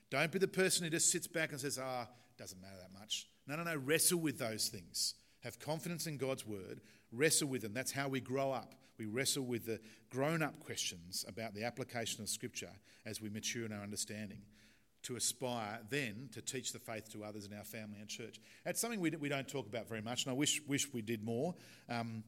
Don't 0.10 0.32
be 0.32 0.40
the 0.40 0.48
person 0.48 0.84
who 0.84 0.90
just 0.90 1.12
sits 1.12 1.28
back 1.28 1.52
and 1.52 1.60
says, 1.60 1.80
ah, 1.82 2.08
doesn't 2.38 2.62
matter 2.62 2.78
that 2.82 3.00
much. 3.00 3.28
No, 3.48 3.56
no, 3.56 3.64
no. 3.64 3.76
Wrestle 3.76 4.20
with 4.20 4.38
those 4.38 4.68
things. 4.68 5.16
Have 5.44 5.60
confidence 5.60 6.08
in 6.08 6.18
God's 6.18 6.46
word. 6.46 6.82
Wrestle 7.12 7.48
with 7.48 7.62
them. 7.62 7.74
That's 7.74 7.92
how 7.92 8.08
we 8.08 8.20
grow 8.20 8.52
up. 8.52 8.74
We 8.98 9.06
wrestle 9.06 9.44
with 9.44 9.66
the 9.66 9.80
grown 10.10 10.42
up 10.42 10.60
questions 10.60 11.24
about 11.28 11.54
the 11.54 11.64
application 11.64 12.24
of 12.24 12.30
Scripture 12.30 12.72
as 13.06 13.22
we 13.22 13.30
mature 13.30 13.66
in 13.66 13.72
our 13.72 13.84
understanding 13.84 14.42
to 15.04 15.16
aspire 15.16 15.80
then 15.90 16.30
to 16.34 16.42
teach 16.42 16.74
the 16.74 16.80
faith 16.80 17.10
to 17.14 17.24
others 17.24 17.46
in 17.46 17.58
our 17.58 17.64
family 17.64 18.00
and 18.00 18.10
church. 18.10 18.40
That's 18.66 18.82
something 18.82 19.00
we, 19.00 19.12
we 19.12 19.30
don't 19.30 19.48
talk 19.48 19.68
about 19.68 19.88
very 19.88 20.02
much, 20.02 20.26
and 20.26 20.32
I 20.32 20.36
wish, 20.36 20.62
wish 20.68 20.92
we 20.92 21.02
did 21.02 21.24
more. 21.24 21.56
Um, 21.88 22.24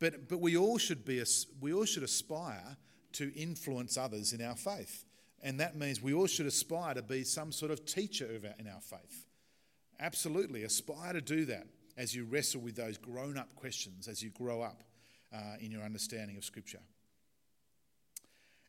but, 0.00 0.28
but 0.28 0.40
we, 0.40 0.56
all 0.56 0.78
should 0.78 1.04
be, 1.04 1.22
we 1.60 1.72
all 1.72 1.84
should 1.84 2.02
aspire 2.02 2.76
to 3.12 3.32
influence 3.34 3.96
others 3.96 4.32
in 4.32 4.42
our 4.42 4.56
faith. 4.56 5.04
And 5.42 5.60
that 5.60 5.76
means 5.76 6.02
we 6.02 6.14
all 6.14 6.26
should 6.26 6.46
aspire 6.46 6.94
to 6.94 7.02
be 7.02 7.22
some 7.24 7.52
sort 7.52 7.70
of 7.70 7.84
teacher 7.84 8.28
in 8.58 8.66
our 8.66 8.80
faith. 8.80 9.26
Absolutely, 10.00 10.64
aspire 10.64 11.12
to 11.12 11.20
do 11.20 11.44
that 11.46 11.66
as 11.98 12.14
you 12.14 12.24
wrestle 12.24 12.60
with 12.60 12.76
those 12.76 12.96
grown 12.96 13.36
up 13.36 13.54
questions, 13.56 14.06
as 14.06 14.22
you 14.22 14.30
grow 14.30 14.62
up 14.62 14.84
uh, 15.34 15.56
in 15.60 15.70
your 15.72 15.82
understanding 15.82 16.36
of 16.36 16.44
Scripture. 16.44 16.80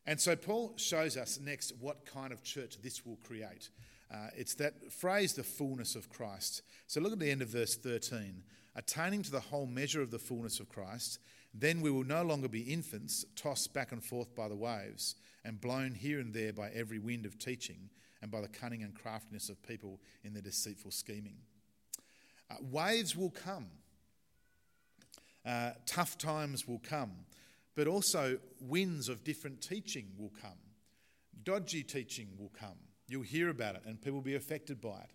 And 0.04 0.20
so 0.20 0.34
Paul 0.34 0.74
shows 0.76 1.16
us 1.16 1.38
next 1.40 1.72
what 1.78 2.04
kind 2.04 2.32
of 2.32 2.42
church 2.42 2.82
this 2.82 3.06
will 3.06 3.18
create. 3.24 3.70
Uh, 4.12 4.26
it's 4.36 4.54
that 4.54 4.92
phrase, 4.92 5.34
the 5.34 5.44
fullness 5.44 5.94
of 5.94 6.08
Christ. 6.10 6.62
So 6.88 7.00
look 7.00 7.12
at 7.12 7.20
the 7.20 7.30
end 7.30 7.42
of 7.42 7.48
verse 7.48 7.76
13. 7.76 8.42
Attaining 8.74 9.22
to 9.22 9.30
the 9.30 9.40
whole 9.40 9.66
measure 9.66 10.02
of 10.02 10.10
the 10.10 10.18
fullness 10.18 10.58
of 10.58 10.68
Christ, 10.68 11.20
then 11.54 11.80
we 11.80 11.90
will 11.90 12.04
no 12.04 12.24
longer 12.24 12.48
be 12.48 12.62
infants, 12.62 13.24
tossed 13.36 13.72
back 13.72 13.92
and 13.92 14.02
forth 14.02 14.34
by 14.34 14.48
the 14.48 14.56
waves, 14.56 15.14
and 15.44 15.60
blown 15.60 15.94
here 15.94 16.18
and 16.18 16.34
there 16.34 16.52
by 16.52 16.70
every 16.70 16.98
wind 16.98 17.26
of 17.26 17.38
teaching, 17.38 17.90
and 18.22 18.30
by 18.30 18.40
the 18.40 18.48
cunning 18.48 18.82
and 18.82 18.94
craftiness 18.94 19.48
of 19.48 19.62
people 19.62 20.00
in 20.24 20.32
their 20.32 20.42
deceitful 20.42 20.90
scheming. 20.90 21.36
Uh, 22.50 22.54
waves 22.70 23.16
will 23.16 23.30
come. 23.30 23.66
Uh, 25.46 25.70
tough 25.86 26.18
times 26.18 26.68
will 26.68 26.80
come, 26.80 27.12
but 27.74 27.86
also 27.86 28.38
winds 28.60 29.08
of 29.08 29.24
different 29.24 29.62
teaching 29.62 30.08
will 30.18 30.32
come. 30.40 30.58
Dodgy 31.42 31.82
teaching 31.82 32.28
will 32.38 32.52
come. 32.58 32.76
You'll 33.08 33.22
hear 33.22 33.48
about 33.48 33.76
it, 33.76 33.82
and 33.86 34.00
people 34.00 34.16
will 34.16 34.22
be 34.22 34.34
affected 34.34 34.80
by 34.80 34.98
it. 34.98 35.10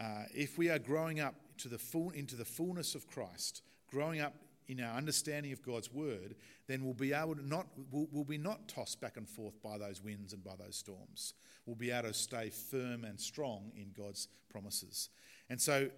Uh, 0.00 0.24
if 0.34 0.58
we 0.58 0.68
are 0.70 0.78
growing 0.78 1.20
up 1.20 1.34
to 1.58 1.68
the 1.68 1.78
full, 1.78 2.10
into 2.10 2.36
the 2.36 2.44
fullness 2.44 2.94
of 2.94 3.06
Christ, 3.06 3.62
growing 3.90 4.20
up 4.20 4.34
in 4.68 4.80
our 4.80 4.96
understanding 4.96 5.52
of 5.52 5.62
God's 5.62 5.92
word, 5.92 6.36
then 6.68 6.84
we'll 6.84 6.94
be 6.94 7.12
able 7.12 7.34
to 7.34 7.46
not 7.46 7.66
we'll, 7.90 8.06
we'll, 8.12 8.24
be 8.24 8.38
not 8.38 8.68
tossed 8.68 9.00
back 9.00 9.16
and 9.16 9.28
forth 9.28 9.60
by 9.62 9.76
those 9.76 10.00
winds 10.00 10.32
and 10.32 10.44
by 10.44 10.54
those 10.56 10.76
storms. 10.76 11.34
We'll 11.66 11.76
be 11.76 11.90
able 11.90 12.08
to 12.08 12.14
stay 12.14 12.50
firm 12.50 13.04
and 13.04 13.20
strong 13.20 13.72
in 13.74 13.90
God's 13.96 14.28
promises. 14.48 15.08
And 15.48 15.60
so, 15.60 15.90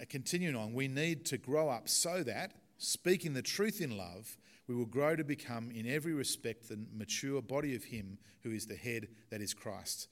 Uh, 0.00 0.04
continuing 0.08 0.56
on, 0.56 0.72
we 0.72 0.88
need 0.88 1.24
to 1.26 1.38
grow 1.38 1.68
up 1.68 1.88
so 1.88 2.22
that 2.22 2.52
speaking 2.78 3.34
the 3.34 3.42
truth 3.42 3.80
in 3.80 3.96
love, 3.96 4.36
we 4.68 4.74
will 4.74 4.86
grow 4.86 5.14
to 5.16 5.24
become, 5.24 5.70
in 5.70 5.86
every 5.88 6.12
respect, 6.12 6.68
the 6.68 6.78
mature 6.92 7.40
body 7.40 7.76
of 7.76 7.84
Him 7.84 8.18
who 8.46 8.50
is 8.50 8.66
the 8.66 8.76
head, 8.76 9.08
that 9.30 9.40
is 9.40 9.54
Christ. 9.54 10.08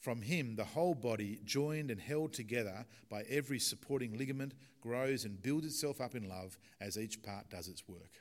From 0.00 0.22
him, 0.22 0.56
the 0.56 0.64
whole 0.64 0.94
body, 0.94 1.40
joined 1.44 1.90
and 1.90 2.00
held 2.00 2.32
together 2.32 2.84
by 3.08 3.22
every 3.28 3.58
supporting 3.58 4.18
ligament, 4.18 4.52
grows 4.80 5.24
and 5.24 5.42
builds 5.42 5.66
itself 5.66 6.00
up 6.00 6.14
in 6.14 6.28
love 6.28 6.58
as 6.80 6.98
each 6.98 7.22
part 7.22 7.48
does 7.48 7.68
its 7.68 7.88
work. 7.88 8.20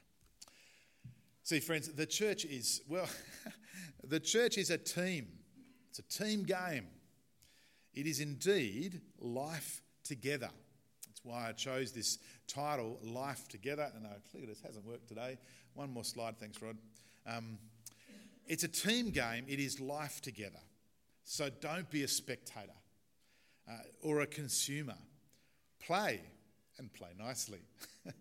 See, 1.44 1.60
friends, 1.60 1.90
the 1.90 2.06
church 2.06 2.46
is, 2.46 2.82
well, 2.88 3.08
the 4.04 4.20
church 4.20 4.58
is 4.58 4.70
a 4.70 4.78
team. 4.78 5.28
It's 5.90 6.00
a 6.00 6.24
team 6.24 6.44
game. 6.44 6.88
It 7.94 8.08
is 8.08 8.22
indeed 8.22 9.02
life 9.20 9.82
together. 10.04 10.52
Why 11.24 11.50
I 11.50 11.52
chose 11.54 11.92
this 11.92 12.20
title, 12.48 13.00
Life 13.02 13.48
Together. 13.48 13.90
And 13.96 14.06
I 14.06 14.12
clearly 14.30 14.48
this 14.48 14.62
hasn't 14.62 14.86
worked 14.86 15.08
today. 15.08 15.38
One 15.74 15.92
more 15.92 16.04
slide, 16.04 16.38
thanks, 16.38 16.62
Rod. 16.62 16.78
Um, 17.26 17.58
it's 18.46 18.64
a 18.64 18.68
team 18.68 19.10
game, 19.10 19.46
it 19.48 19.60
is 19.60 19.80
life 19.80 20.22
together. 20.22 20.60
So 21.24 21.50
don't 21.62 21.90
be 21.90 22.04
a 22.04 22.08
spectator 22.08 22.74
uh, 23.70 23.78
or 24.02 24.22
a 24.22 24.28
consumer. 24.28 24.98
Play 25.80 26.22
and 26.78 26.92
play 26.94 27.10
nicely. 27.18 27.60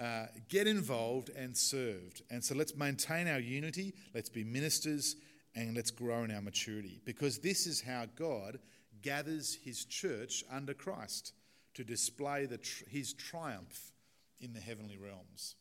uh, 0.00 0.26
get 0.48 0.66
involved 0.66 1.30
and 1.36 1.56
served. 1.56 2.22
And 2.30 2.42
so 2.44 2.54
let's 2.54 2.76
maintain 2.76 3.28
our 3.28 3.38
unity, 3.38 3.94
let's 4.14 4.28
be 4.28 4.42
ministers, 4.42 5.16
and 5.54 5.74
let's 5.74 5.90
grow 5.90 6.24
in 6.24 6.30
our 6.30 6.40
maturity 6.40 7.00
because 7.04 7.38
this 7.38 7.66
is 7.66 7.80
how 7.80 8.06
God 8.16 8.58
gathers 9.02 9.58
his 9.64 9.84
church 9.84 10.44
under 10.50 10.74
Christ 10.74 11.32
to 11.74 11.84
display 11.84 12.46
the 12.46 12.58
his 12.88 13.12
triumph 13.12 13.92
in 14.40 14.52
the 14.52 14.60
heavenly 14.60 14.96
realms. 14.98 15.56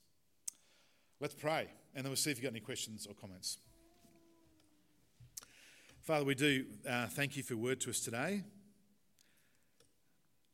Let's 1.20 1.36
pray, 1.36 1.68
and 1.94 2.04
then 2.04 2.10
we'll 2.10 2.16
see 2.16 2.32
if 2.32 2.38
you've 2.38 2.44
got 2.44 2.52
any 2.52 2.62
questions 2.62 3.06
or 3.06 3.14
comments. 3.14 3.58
Father, 6.02 6.26
we 6.26 6.34
do 6.34 6.66
uh, 6.90 7.08
thank 7.08 7.38
you 7.38 7.44
for 7.44 7.54
your 7.54 7.62
word 7.62 7.80
to 7.82 7.90
us 7.90 8.00
today. 8.00 8.44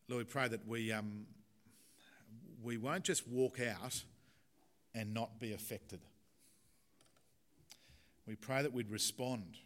Lord, 0.09 0.25
we 0.25 0.31
pray 0.31 0.47
that 0.47 0.67
we, 0.67 0.91
um, 0.91 1.25
we 2.61 2.77
won't 2.77 3.03
just 3.03 3.27
walk 3.27 3.59
out 3.59 4.03
and 4.93 5.13
not 5.13 5.39
be 5.39 5.53
affected. 5.53 6.01
We 8.27 8.35
pray 8.35 8.63
that 8.63 8.73
we'd 8.73 8.91
respond. 8.91 9.57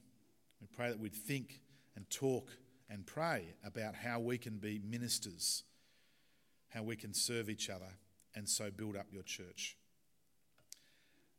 We 0.61 0.67
pray 0.67 0.89
that 0.89 0.99
we'd 0.99 1.13
think 1.13 1.61
and 1.95 2.09
talk 2.09 2.49
and 2.89 3.05
pray 3.05 3.55
about 3.65 3.95
how 3.95 4.19
we 4.19 4.37
can 4.37 4.57
be 4.57 4.81
ministers, 4.83 5.63
how 6.69 6.83
we 6.83 6.95
can 6.95 7.13
serve 7.13 7.49
each 7.49 7.69
other, 7.69 7.89
and 8.35 8.47
so 8.47 8.69
build 8.71 8.95
up 8.95 9.07
your 9.11 9.23
church. 9.23 9.77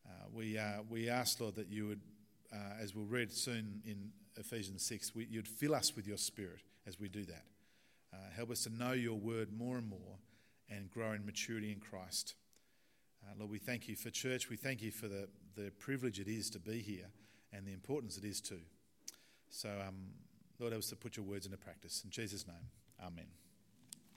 Uh, 0.06 0.26
we, 0.32 0.58
uh, 0.58 0.82
we 0.88 1.08
ask, 1.08 1.40
Lord, 1.40 1.54
that 1.56 1.68
you 1.68 1.88
would, 1.88 2.00
uh, 2.52 2.80
as 2.80 2.94
we'll 2.94 3.06
read 3.06 3.32
soon 3.32 3.80
in 3.84 4.10
Ephesians 4.36 4.82
6, 4.84 5.14
we, 5.14 5.26
you'd 5.30 5.48
fill 5.48 5.74
us 5.74 5.94
with 5.94 6.06
your 6.06 6.16
spirit 6.16 6.62
as 6.86 6.98
we 6.98 7.08
do 7.08 7.24
that. 7.26 7.44
Uh, 8.12 8.16
help 8.34 8.50
us 8.50 8.64
to 8.64 8.70
know 8.70 8.92
your 8.92 9.14
word 9.14 9.52
more 9.56 9.78
and 9.78 9.88
more 9.88 10.18
and 10.68 10.90
grow 10.90 11.12
in 11.12 11.24
maturity 11.24 11.70
in 11.72 11.78
Christ. 11.78 12.34
Uh, 13.24 13.34
Lord, 13.38 13.50
we 13.50 13.58
thank 13.58 13.88
you 13.88 13.96
for 13.96 14.10
church. 14.10 14.48
We 14.48 14.56
thank 14.56 14.82
you 14.82 14.90
for 14.90 15.08
the, 15.08 15.28
the 15.56 15.70
privilege 15.78 16.18
it 16.18 16.28
is 16.28 16.50
to 16.50 16.58
be 16.58 16.80
here 16.80 17.06
and 17.52 17.66
the 17.66 17.72
importance 17.72 18.16
it 18.16 18.24
is 18.24 18.40
too. 18.40 18.60
So, 19.50 19.68
um, 19.86 19.96
Lord, 20.58 20.72
help 20.72 20.82
us 20.82 20.90
to 20.90 20.96
put 20.96 21.16
your 21.16 21.26
words 21.26 21.46
into 21.46 21.58
practice. 21.58 22.02
In 22.04 22.10
Jesus' 22.10 22.46
name, 22.46 22.70
amen. 23.04 23.49